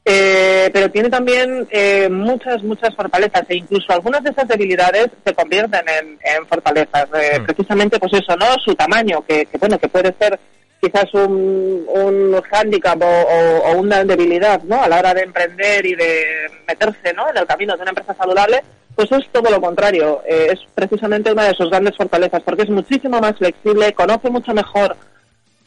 eh, 0.10 0.70
pero 0.72 0.90
tiene 0.90 1.10
también 1.10 1.68
eh, 1.70 2.08
muchas, 2.08 2.64
muchas 2.64 2.96
fortalezas 2.96 3.44
e 3.50 3.58
incluso 3.58 3.92
algunas 3.92 4.24
de 4.24 4.30
esas 4.30 4.48
debilidades 4.48 5.10
se 5.26 5.34
convierten 5.34 5.82
en, 5.90 6.48
fortalezas. 6.48 7.10
Eh, 7.14 7.40
mm. 7.42 7.44
Precisamente, 7.44 8.00
pues 8.00 8.14
eso, 8.14 8.34
¿no? 8.38 8.46
Su 8.64 8.74
tamaño, 8.74 9.22
que, 9.28 9.46
bueno, 9.60 9.78
que 9.78 9.90
puede 9.90 10.16
ser 10.18 10.40
quizás 10.80 11.14
un, 11.14 11.86
un 11.90 12.42
hándicap 12.42 13.02
o, 13.02 13.72
una 13.76 14.06
debilidad, 14.06 14.64
¿no? 14.64 14.82
A 14.82 14.88
la 14.88 15.00
hora 15.00 15.14
de 15.14 15.24
emprender 15.24 15.86
y 15.86 15.96
de 15.96 16.26
meterse, 16.66 17.14
¿no? 17.14 17.30
En 17.30 17.36
el 17.36 17.46
camino 17.46 17.76
de 17.76 17.82
una 17.82 17.92
empresa 17.92 18.16
saludable, 18.16 18.64
pues 18.96 19.12
es 19.12 19.28
todo 19.34 19.52
lo 19.52 19.60
contrario. 19.60 20.22
es 20.26 20.58
precisamente 20.74 21.34
una 21.34 21.50
de 21.50 21.54
sus 21.54 21.70
grandes 21.70 21.98
fortalezas 21.98 22.42
porque 22.44 22.64
es 22.64 22.70
muchísimo 22.70 23.20
más 23.20 23.38
flexible, 23.38 23.92
conoce 23.92 24.30
mucho 24.30 24.54
mejor 24.54 24.96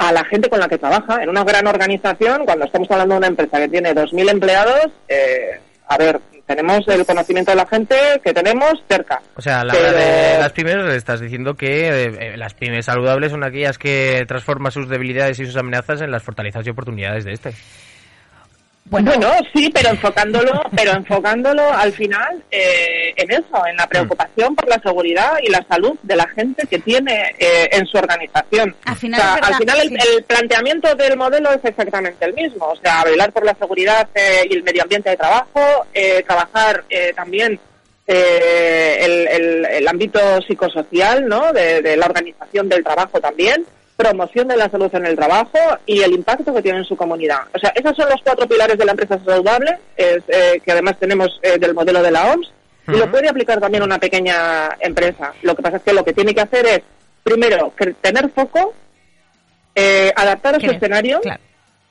a 0.00 0.12
la 0.12 0.24
gente 0.24 0.48
con 0.48 0.58
la 0.58 0.66
que 0.66 0.78
trabaja 0.78 1.22
en 1.22 1.28
una 1.28 1.44
gran 1.44 1.66
organización, 1.66 2.46
cuando 2.46 2.64
estamos 2.64 2.90
hablando 2.90 3.14
de 3.14 3.18
una 3.18 3.26
empresa 3.26 3.58
que 3.58 3.68
tiene 3.68 3.94
2.000 3.94 4.30
empleados, 4.30 4.86
eh, 5.08 5.60
a 5.88 5.98
ver, 5.98 6.18
tenemos 6.46 6.88
el 6.88 7.04
conocimiento 7.04 7.50
de 7.50 7.58
la 7.58 7.66
gente 7.66 7.94
que 8.24 8.32
tenemos 8.32 8.82
cerca. 8.88 9.20
O 9.36 9.42
sea, 9.42 9.60
a 9.60 9.64
la 9.64 9.74
hora 9.74 9.92
de 9.92 10.38
las 10.38 10.52
pymes 10.52 10.76
estás 10.94 11.20
diciendo 11.20 11.52
que 11.52 12.06
eh, 12.06 12.36
las 12.38 12.54
pymes 12.54 12.86
saludables 12.86 13.30
son 13.30 13.44
aquellas 13.44 13.76
que 13.76 14.24
transforman 14.26 14.72
sus 14.72 14.88
debilidades 14.88 15.38
y 15.38 15.44
sus 15.44 15.56
amenazas 15.56 16.00
en 16.00 16.10
las 16.10 16.22
fortalezas 16.22 16.66
y 16.66 16.70
oportunidades 16.70 17.24
de 17.24 17.32
este. 17.32 17.52
Bueno, 18.90 19.12
sí, 19.54 19.70
pero 19.72 19.90
enfocándolo, 19.90 20.62
pero 20.74 20.90
enfocándolo 20.92 21.62
al 21.72 21.92
final 21.92 22.42
eh, 22.50 23.14
en 23.16 23.30
eso, 23.30 23.64
en 23.68 23.76
la 23.76 23.86
preocupación 23.86 24.56
por 24.56 24.68
la 24.68 24.80
seguridad 24.82 25.34
y 25.44 25.48
la 25.48 25.64
salud 25.68 25.96
de 26.02 26.16
la 26.16 26.26
gente 26.30 26.66
que 26.66 26.80
tiene 26.80 27.32
eh, 27.38 27.68
en 27.70 27.86
su 27.86 27.98
organización. 27.98 28.74
Al 28.84 28.96
final, 28.96 29.38
el, 29.80 30.24
planteamiento 30.24 30.92
del 30.96 31.16
modelo 31.16 31.52
es 31.52 31.64
exactamente 31.64 32.24
el 32.24 32.34
mismo, 32.34 32.66
o 32.66 32.76
sea, 32.76 33.04
velar 33.04 33.30
por 33.32 33.44
la 33.44 33.54
seguridad 33.54 34.08
eh, 34.12 34.48
y 34.50 34.54
el 34.54 34.64
medio 34.64 34.82
ambiente 34.82 35.10
de 35.10 35.16
trabajo, 35.16 35.86
trabajar 36.26 36.84
también 37.14 37.60
el, 38.06 39.66
el, 39.70 39.88
ámbito 39.88 40.18
psicosocial, 40.42 41.28
¿no? 41.28 41.52
de 41.52 41.96
la 41.96 42.06
organización 42.06 42.68
del 42.68 42.82
trabajo 42.82 43.20
también 43.20 43.64
promoción 44.00 44.48
de 44.48 44.56
la 44.56 44.70
salud 44.70 44.88
en 44.94 45.04
el 45.04 45.16
trabajo 45.16 45.58
y 45.84 46.00
el 46.00 46.12
impacto 46.12 46.54
que 46.54 46.62
tiene 46.62 46.78
en 46.78 46.84
su 46.84 46.96
comunidad. 46.96 47.40
O 47.54 47.58
sea, 47.58 47.70
esos 47.74 47.94
son 47.94 48.08
los 48.08 48.20
cuatro 48.22 48.48
pilares 48.48 48.78
de 48.78 48.84
la 48.84 48.92
empresa 48.92 49.18
saludable, 49.24 49.78
es, 49.96 50.22
eh, 50.28 50.60
que 50.64 50.72
además 50.72 50.98
tenemos 50.98 51.38
eh, 51.42 51.58
del 51.58 51.74
modelo 51.74 52.02
de 52.02 52.10
la 52.10 52.32
OMS, 52.32 52.50
y 52.88 52.92
lo 52.92 53.10
puede 53.10 53.28
aplicar 53.28 53.60
también 53.60 53.82
una 53.82 53.98
pequeña 53.98 54.70
empresa. 54.80 55.34
Lo 55.42 55.54
que 55.54 55.62
pasa 55.62 55.76
es 55.76 55.82
que 55.82 55.92
lo 55.92 56.04
que 56.04 56.14
tiene 56.14 56.34
que 56.34 56.40
hacer 56.40 56.66
es, 56.66 56.80
primero, 57.22 57.72
tener 58.00 58.30
foco, 58.30 58.72
eh, 59.74 60.10
adaptar 60.16 60.56
a 60.56 60.60
su 60.60 60.70
escenario, 60.70 61.20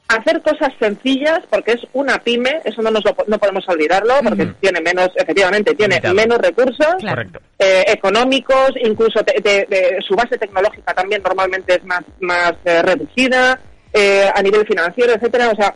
hacer 0.10 0.42
cosas 0.42 0.74
sencillas, 0.80 1.40
porque 1.50 1.74
es 1.74 1.82
una 1.94 2.18
pyme, 2.18 2.62
eso 2.66 2.82
no 2.82 2.90
nos 2.90 3.04
no 3.28 3.38
podemos 3.38 3.64
olvidarlo, 3.70 4.16
porque 4.24 4.48
tiene 4.60 4.82
menos, 4.82 5.10
efectivamente, 5.16 5.76
tiene 5.76 6.02
menos 6.14 6.40
recursos 6.40 6.96
eh, 7.60 7.84
económicos, 7.88 8.72
incluso 8.84 9.22
de, 9.22 10.00
su 10.06 10.16
base 10.16 10.38
tecnológica 10.38 10.94
también 10.96 11.22
normalmente 11.24 11.76
es 11.76 11.86
más, 11.86 12.02
más 12.20 12.54
eh, 12.66 12.82
reducida, 12.82 13.60
eh, 13.94 14.28
a 14.34 14.42
nivel 14.42 14.66
financiero, 14.66 15.14
etcétera, 15.14 15.52
o 15.52 15.56
sea, 15.56 15.76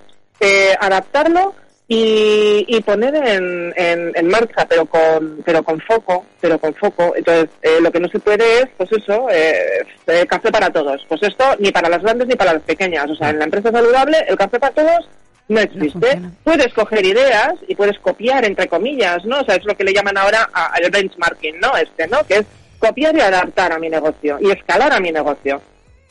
adaptarlo 0.79 1.53
y, 1.87 2.81
poner 2.81 3.15
en, 3.15 3.73
en, 3.75 4.27
marcha, 4.27 4.65
pero 4.67 4.85
con, 4.85 5.41
pero 5.45 5.63
con 5.63 5.79
foco, 5.81 6.25
pero 6.39 6.57
con 6.57 6.73
foco. 6.75 7.13
Entonces, 7.15 7.49
eh, 7.61 7.79
lo 7.81 7.91
que 7.91 7.99
no 7.99 8.07
se 8.07 8.19
puede 8.19 8.61
es, 8.61 8.65
pues 8.77 8.91
eso, 8.93 9.29
eh, 9.29 9.85
eh, 10.07 10.25
café 10.27 10.51
para 10.51 10.69
todos. 10.69 11.05
Pues 11.07 11.21
esto 11.23 11.43
ni 11.59 11.71
para 11.71 11.89
las 11.89 12.01
grandes 12.01 12.27
ni 12.27 12.35
para 12.35 12.53
las 12.53 12.63
pequeñas. 12.63 13.09
O 13.09 13.15
sea, 13.15 13.29
en 13.29 13.39
la 13.39 13.45
empresa 13.45 13.71
saludable, 13.71 14.17
el 14.27 14.37
café 14.37 14.59
para 14.59 14.73
todos 14.73 15.09
no 15.49 15.59
existe. 15.59 16.21
puedes 16.43 16.73
coger 16.73 17.05
ideas 17.05 17.53
y 17.67 17.75
puedes 17.75 17.99
copiar, 17.99 18.45
entre 18.45 18.67
comillas, 18.67 19.25
¿no? 19.25 19.41
O 19.41 19.45
sea, 19.45 19.55
es 19.55 19.65
lo 19.65 19.75
que 19.75 19.83
le 19.83 19.93
llaman 19.93 20.17
ahora 20.17 20.49
al 20.53 20.89
benchmarking, 20.89 21.59
¿no? 21.59 21.75
Este, 21.75 22.07
¿no? 22.07 22.25
Que 22.25 22.37
es 22.37 22.45
copiar 22.79 23.15
y 23.15 23.19
adaptar 23.19 23.73
a 23.73 23.79
mi 23.79 23.89
negocio 23.89 24.37
y 24.41 24.51
escalar 24.51 24.93
a 24.93 25.01
mi 25.01 25.11
negocio. 25.11 25.61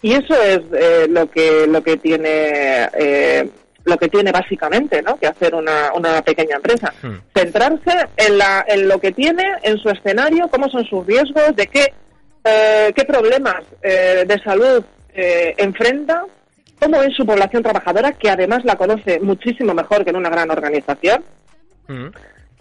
Y 0.03 0.15
eso 0.15 0.35
es 0.43 0.61
lo 1.09 1.31
que 1.31 1.67
lo 1.67 1.83
que 1.83 1.97
tiene 1.97 2.89
lo 3.85 3.97
que 3.97 4.09
tiene 4.09 4.31
básicamente 4.31 5.03
¿no? 5.03 5.17
que 5.19 5.27
hacer 5.27 5.55
una, 5.55 5.93
una 5.95 6.23
pequeña 6.23 6.57
empresa. 6.57 6.93
Hmm. 7.03 7.17
Centrarse 7.35 8.07
en, 8.17 8.39
la, 8.39 8.65
en 8.67 8.89
lo 8.89 8.99
que 8.99 9.13
tiene, 9.13 9.45
en 9.63 9.79
su 9.79 9.89
escenario, 9.91 10.49
cómo 10.49 10.69
son 10.69 10.85
sus 10.85 11.07
riesgos, 11.07 11.55
de 11.57 11.67
qué, 11.67 11.93
eh, 12.45 12.93
qué 12.95 13.05
problemas 13.05 13.63
eh, 13.83 14.25
de 14.27 14.39
salud 14.43 14.85
eh, 15.15 15.55
enfrenta, 15.57 16.25
cómo 16.79 17.03
es 17.03 17.15
su 17.17 17.27
población 17.27 17.63
trabajadora, 17.63 18.13
que 18.13 18.31
además 18.31 18.61
la 18.65 18.77
conoce 18.77 19.21
muchísimo 19.21 19.75
mejor 19.75 20.05
que 20.05 20.11
en 20.11 20.17
una 20.17 20.31
gran 20.31 20.51
organización. 20.51 21.25
Hmm. 21.89 22.09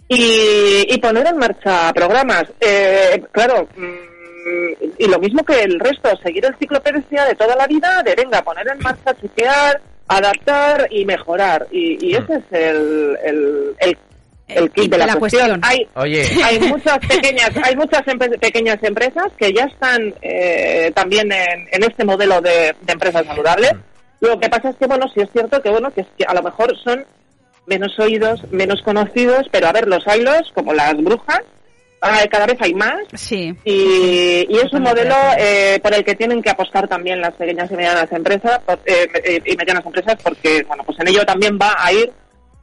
Y, 0.08 0.86
y, 0.92 0.98
poner 0.98 1.26
en 1.26 1.38
marcha 1.38 1.90
programas. 1.94 2.44
claro, 3.30 3.66
mm, 3.76 4.12
y 4.98 5.06
lo 5.06 5.18
mismo 5.18 5.42
que 5.42 5.62
el 5.62 5.80
resto, 5.80 6.10
seguir 6.22 6.44
el 6.44 6.54
ciclo 6.58 6.80
de 6.80 7.34
toda 7.34 7.56
la 7.56 7.66
vida, 7.66 8.02
de 8.02 8.14
venga, 8.14 8.42
poner 8.42 8.68
en 8.68 8.78
marcha, 8.80 9.14
chequear, 9.14 9.80
adaptar 10.16 10.88
y 10.90 11.04
mejorar. 11.04 11.66
Y, 11.70 12.14
ese 12.14 12.34
es 12.34 12.44
el, 12.50 13.18
el, 13.24 13.96
el, 14.48 14.70
kit 14.70 14.90
de 14.90 14.98
la, 14.98 15.16
cuestión. 15.16 15.60
Hay, 15.62 15.88
hay 15.94 16.58
muchas 16.60 16.98
pequeñas, 16.98 17.50
hay 17.62 17.76
muchas 17.76 18.02
pequeñas 18.40 18.78
empresas 18.82 19.28
que 19.36 19.52
ya 19.52 19.64
están 19.64 20.14
eh, 20.22 20.90
también 20.94 21.30
en, 21.32 21.68
en, 21.70 21.82
este 21.84 22.04
modelo 22.04 22.40
de, 22.40 22.74
de 22.80 22.92
empresa 22.92 23.24
saludable. 23.24 23.70
Lo 24.20 24.38
que 24.38 24.48
pasa 24.48 24.70
es 24.70 24.76
que, 24.76 24.86
bueno, 24.86 25.06
sí 25.12 25.20
es 25.20 25.30
cierto 25.32 25.60
que, 25.60 25.70
bueno, 25.70 25.90
que, 25.90 26.04
a 26.26 26.34
lo 26.34 26.42
mejor 26.42 26.76
son 26.84 27.04
menos 27.66 27.98
oídos, 27.98 28.40
menos 28.52 28.80
conocidos, 28.82 29.48
pero 29.50 29.66
a 29.66 29.72
ver, 29.72 29.88
los 29.88 30.04
hilos, 30.06 30.52
como 30.54 30.72
las 30.72 30.96
brujas, 30.96 31.42
cada 32.30 32.46
vez 32.46 32.56
hay 32.60 32.74
más. 32.74 32.98
Sí. 33.14 33.54
Y, 33.64 34.46
y 34.48 34.58
es 34.58 34.72
un 34.72 34.82
modelo 34.82 35.14
eh, 35.38 35.78
por 35.82 35.94
el 35.94 36.04
que 36.04 36.14
tienen 36.14 36.42
que 36.42 36.50
apostar 36.50 36.88
también 36.88 37.20
las 37.20 37.34
pequeñas 37.34 37.70
y 37.70 37.76
medianas 37.76 38.10
empresas 38.12 38.60
eh, 38.84 39.08
eh, 39.24 39.40
y 39.44 39.56
medianas 39.56 39.86
empresas 39.86 40.16
porque 40.22 40.64
bueno 40.66 40.82
pues 40.84 40.98
en 41.00 41.08
ello 41.08 41.24
también 41.24 41.58
va 41.60 41.74
a 41.78 41.92
ir 41.92 42.12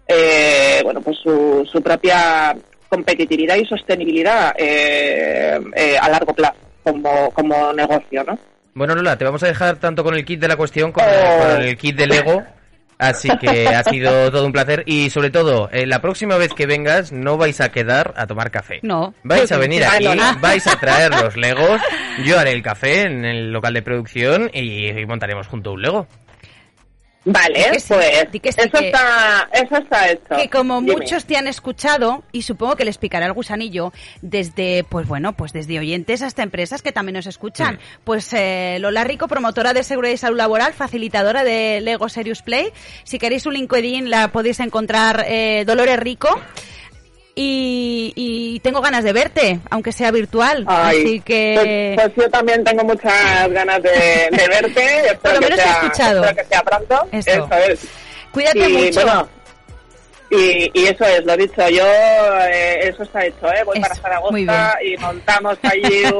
eh, 0.07 0.81
bueno 0.83 1.01
pues 1.01 1.17
su, 1.23 1.67
su 1.71 1.81
propia 1.81 2.55
competitividad 2.89 3.55
y 3.55 3.65
sostenibilidad 3.65 4.53
a 4.57 6.09
largo 6.09 6.33
plazo 6.33 6.55
como, 6.83 7.31
como 7.31 7.73
negocio, 7.73 8.23
¿no? 8.23 8.37
Bueno, 8.73 8.95
Lola, 8.95 9.17
te 9.17 9.25
vamos 9.25 9.43
a 9.43 9.47
dejar 9.47 9.77
tanto 9.77 10.03
con 10.03 10.15
el 10.15 10.25
kit 10.25 10.39
de 10.39 10.47
la 10.47 10.55
cuestión 10.55 10.91
como 10.91 11.05
oh. 11.05 11.39
con 11.39 11.61
el 11.61 11.77
kit 11.77 11.95
del 11.95 12.09
Lego. 12.09 12.43
Así 12.99 13.29
que 13.39 13.69
ha 13.69 13.81
sido 13.85 14.29
todo 14.29 14.45
un 14.45 14.51
placer 14.51 14.83
y 14.85 15.09
sobre 15.09 15.31
todo, 15.31 15.69
eh, 15.71 15.87
la 15.87 16.01
próxima 16.01 16.35
vez 16.35 16.53
que 16.53 16.65
vengas 16.65 17.13
no 17.13 17.37
vais 17.37 17.61
a 17.61 17.69
quedar 17.69 18.13
a 18.17 18.27
tomar 18.27 18.51
café. 18.51 18.79
No. 18.83 19.13
Vais 19.23 19.49
a 19.51 19.57
venir 19.57 19.85
aquí, 19.85 20.05
vais 20.41 20.67
a 20.67 20.77
traer 20.77 21.15
los 21.23 21.37
Legos, 21.37 21.81
yo 22.25 22.37
haré 22.37 22.51
el 22.51 22.61
café 22.61 23.03
en 23.03 23.23
el 23.23 23.51
local 23.53 23.73
de 23.73 23.81
producción 23.81 24.51
y 24.53 24.91
montaremos 25.05 25.47
junto 25.47 25.71
un 25.71 25.81
Lego. 25.81 26.07
Vale, 27.25 27.65
pues 27.69 27.83
eso, 27.83 27.99
está, 28.79 29.49
eso 29.51 29.77
está 29.77 30.11
hecho. 30.11 30.35
Que 30.37 30.49
como 30.49 30.81
muchos 30.81 31.25
te 31.25 31.35
han 31.35 31.47
escuchado, 31.47 32.23
y 32.31 32.43
supongo 32.43 32.77
que 32.77 32.85
les 32.85 32.97
picará 32.97 33.25
el 33.25 33.33
gusanillo, 33.33 33.91
desde, 34.21 34.85
pues 34.85 35.07
bueno, 35.07 35.33
pues 35.33 35.51
desde 35.51 35.79
oyentes 35.79 36.21
hasta 36.21 36.43
empresas 36.43 36.81
que 36.81 36.93
también 36.93 37.15
nos 37.15 37.27
escuchan. 37.27 37.79
Pues 38.05 38.31
eh, 38.33 38.77
Lola 38.79 39.03
Rico, 39.03 39.27
promotora 39.27 39.73
de 39.73 39.83
seguridad 39.83 40.13
y 40.13 40.17
salud 40.17 40.37
laboral, 40.37 40.73
facilitadora 40.73 41.43
de 41.43 41.81
Lego 41.81 42.07
Serious 42.07 42.41
Play. 42.41 42.71
Si 43.03 43.19
queréis 43.19 43.45
un 43.45 43.53
LinkedIn 43.53 44.09
la 44.09 44.31
podéis 44.31 44.61
encontrar 44.61 45.25
eh, 45.27 45.65
Dolores 45.65 45.99
Rico 45.99 46.39
y, 47.41 48.59
tengo 48.63 48.81
ganas 48.81 49.03
de 49.03 49.13
verte, 49.13 49.59
aunque 49.69 49.91
sea 49.91 50.11
virtual. 50.11 50.65
así 50.67 51.21
que. 51.21 51.93
Pues, 51.95 52.11
pues, 52.11 52.25
yo 52.25 52.31
también 52.31 52.63
tengo 52.63 52.83
muchas 52.83 53.49
ganas 53.51 53.81
de, 53.81 54.29
verte. 54.31 55.07
Espero 55.07 55.19
Por 55.21 55.33
lo 55.33 55.41
menos 55.41 55.57
que 55.57 55.63
sea, 55.63 55.71
he 55.71 55.85
escuchado. 55.85 56.23
Espero 56.25 56.41
que 56.41 56.53
sea 56.53 56.63
pronto. 56.63 57.07
Eso, 57.11 57.49
es. 57.67 57.79
Cuídate 58.31 58.69
mucho. 58.69 59.29
Y, 60.31 60.69
y, 60.79 60.85
eso 60.85 61.05
es, 61.05 61.25
lo 61.25 61.35
dicho, 61.35 61.67
yo, 61.69 61.83
eh, 61.85 62.89
eso 62.89 63.01
está 63.01 63.25
hecho, 63.25 63.47
¿eh? 63.47 63.63
Voy 63.65 63.79
para 63.79 63.95
Zaragoza 63.95 64.77
y 64.83 64.95
montamos 64.97 65.57
allí 65.63 66.03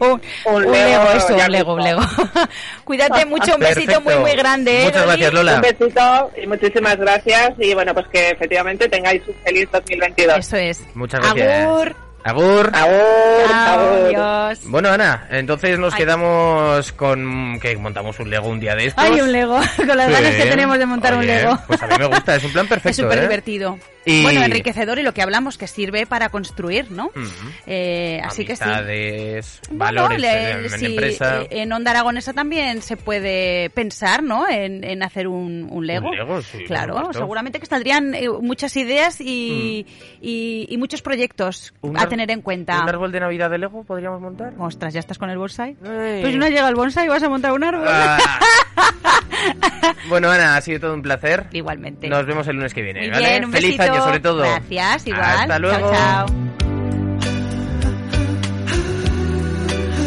un, 0.00 0.20
un, 0.46 0.72
Lego. 0.72 1.12
eso, 1.14 1.34
un 1.34 1.52
Lego, 1.52 1.74
un 1.74 1.82
Lego. 1.82 2.00
Cuídate 2.84 3.26
mucho, 3.26 3.54
un 3.54 3.60
besito 3.60 4.00
muy, 4.00 4.16
muy 4.16 4.32
grande. 4.32 4.82
¿eh, 4.82 4.84
Muchas 4.86 5.04
gracias, 5.04 5.32
Lola. 5.34 5.54
Un 5.56 5.60
besito 5.60 6.30
y 6.42 6.46
muchísimas 6.46 6.96
gracias. 6.96 7.52
Y 7.58 7.74
bueno, 7.74 7.92
pues 7.92 8.06
que 8.08 8.30
efectivamente 8.30 8.88
tengáis 8.88 9.22
un 9.28 9.34
feliz 9.44 9.68
2022. 9.70 10.38
Eso 10.38 10.56
es. 10.56 10.80
Muchas 10.94 11.20
gracias. 11.20 11.64
Agur. 11.64 12.11
Agur. 12.24 12.70
Agur. 12.72 14.56
Bueno, 14.66 14.90
Ana, 14.90 15.26
entonces 15.30 15.78
nos 15.78 15.94
quedamos 15.94 16.92
con 16.92 17.58
que 17.60 17.76
montamos 17.76 18.18
un 18.20 18.30
Lego 18.30 18.48
un 18.48 18.60
día 18.60 18.74
de 18.74 18.86
estos. 18.86 19.04
Ay, 19.04 19.20
un 19.20 19.32
Lego, 19.32 19.60
con 19.76 19.96
las 19.96 20.10
ganas 20.10 20.34
que 20.34 20.44
tenemos 20.44 20.78
de 20.78 20.86
montar 20.86 21.14
un 21.14 21.26
Lego. 21.26 21.58
Pues 21.66 21.82
a 21.82 21.86
mí 21.86 21.94
me 21.98 22.06
gusta, 22.06 22.36
es 22.36 22.44
un 22.44 22.52
plan 22.52 22.66
perfecto. 22.68 22.90
Es 22.90 22.96
súper 22.96 23.18
¿eh? 23.18 23.22
divertido. 23.22 23.78
Bueno, 24.04 24.42
enriquecedor 24.42 24.98
y 24.98 25.02
lo 25.02 25.14
que 25.14 25.22
hablamos 25.22 25.58
que 25.58 25.66
sirve 25.66 26.06
para 26.06 26.28
construir, 26.28 26.90
¿no? 26.90 27.10
eh, 27.66 28.20
así 28.24 28.44
que 28.44 28.56
sí. 28.56 28.64
valores 29.70 30.22
en, 30.82 30.84
empresa. 30.86 31.42
Eh, 31.42 31.62
en 31.62 31.72
Onda 31.72 31.92
Aragonesa 31.92 32.32
también 32.32 32.82
se 32.82 32.96
puede 32.96 33.70
pensar, 33.70 34.22
¿no? 34.22 34.48
En, 34.48 35.02
hacer 35.02 35.28
un, 35.28 35.68
un, 35.70 35.86
Lego. 35.86 36.08
Un 36.10 36.16
Lego 36.16 36.42
sí, 36.42 36.64
claro, 36.64 37.12
seguramente 37.12 37.60
que 37.60 37.66
saldrían 37.66 38.14
eh, 38.14 38.28
muchas 38.28 38.76
ideas 38.76 39.20
y, 39.20 39.86
mm. 39.86 40.18
y, 40.22 40.76
muchos 40.78 41.02
proyectos 41.02 41.72
a 41.94 42.06
tener 42.08 42.30
en 42.30 42.42
cuenta. 42.42 42.82
¿Un 42.82 42.88
árbol 42.88 43.12
de 43.12 43.20
Navidad 43.20 43.50
de 43.50 43.58
Lego 43.58 43.84
podríamos 43.84 44.20
montar? 44.20 44.54
Ostras, 44.58 44.92
¿ya 44.94 45.00
estás 45.00 45.18
con 45.18 45.30
el 45.30 45.38
bonsai? 45.38 45.74
Pues 45.74 46.34
no 46.36 46.48
llega 46.48 46.68
el 46.68 46.74
bonsai 46.74 47.06
y 47.06 47.08
vas 47.08 47.22
a 47.22 47.28
montar 47.28 47.52
un 47.52 47.64
árbol. 47.64 47.86
Ah. 47.88 48.18
bueno, 50.08 50.30
Ana, 50.30 50.56
ha 50.56 50.60
sido 50.60 50.80
todo 50.80 50.94
un 50.94 51.02
placer. 51.02 51.46
Igualmente. 51.52 52.08
Nos 52.08 52.26
vemos 52.26 52.46
el 52.48 52.56
lunes 52.56 52.74
que 52.74 52.82
viene. 52.82 53.10
¿vale? 53.10 53.46
Feliz 53.48 53.76
año 53.92 54.04
sobre 54.04 54.20
todo. 54.20 54.38
Gracias, 54.38 55.06
igual. 55.06 55.22
Hasta 55.22 55.58
luego. 55.58 55.90
chao. 55.92 56.26
chao. 56.26 56.61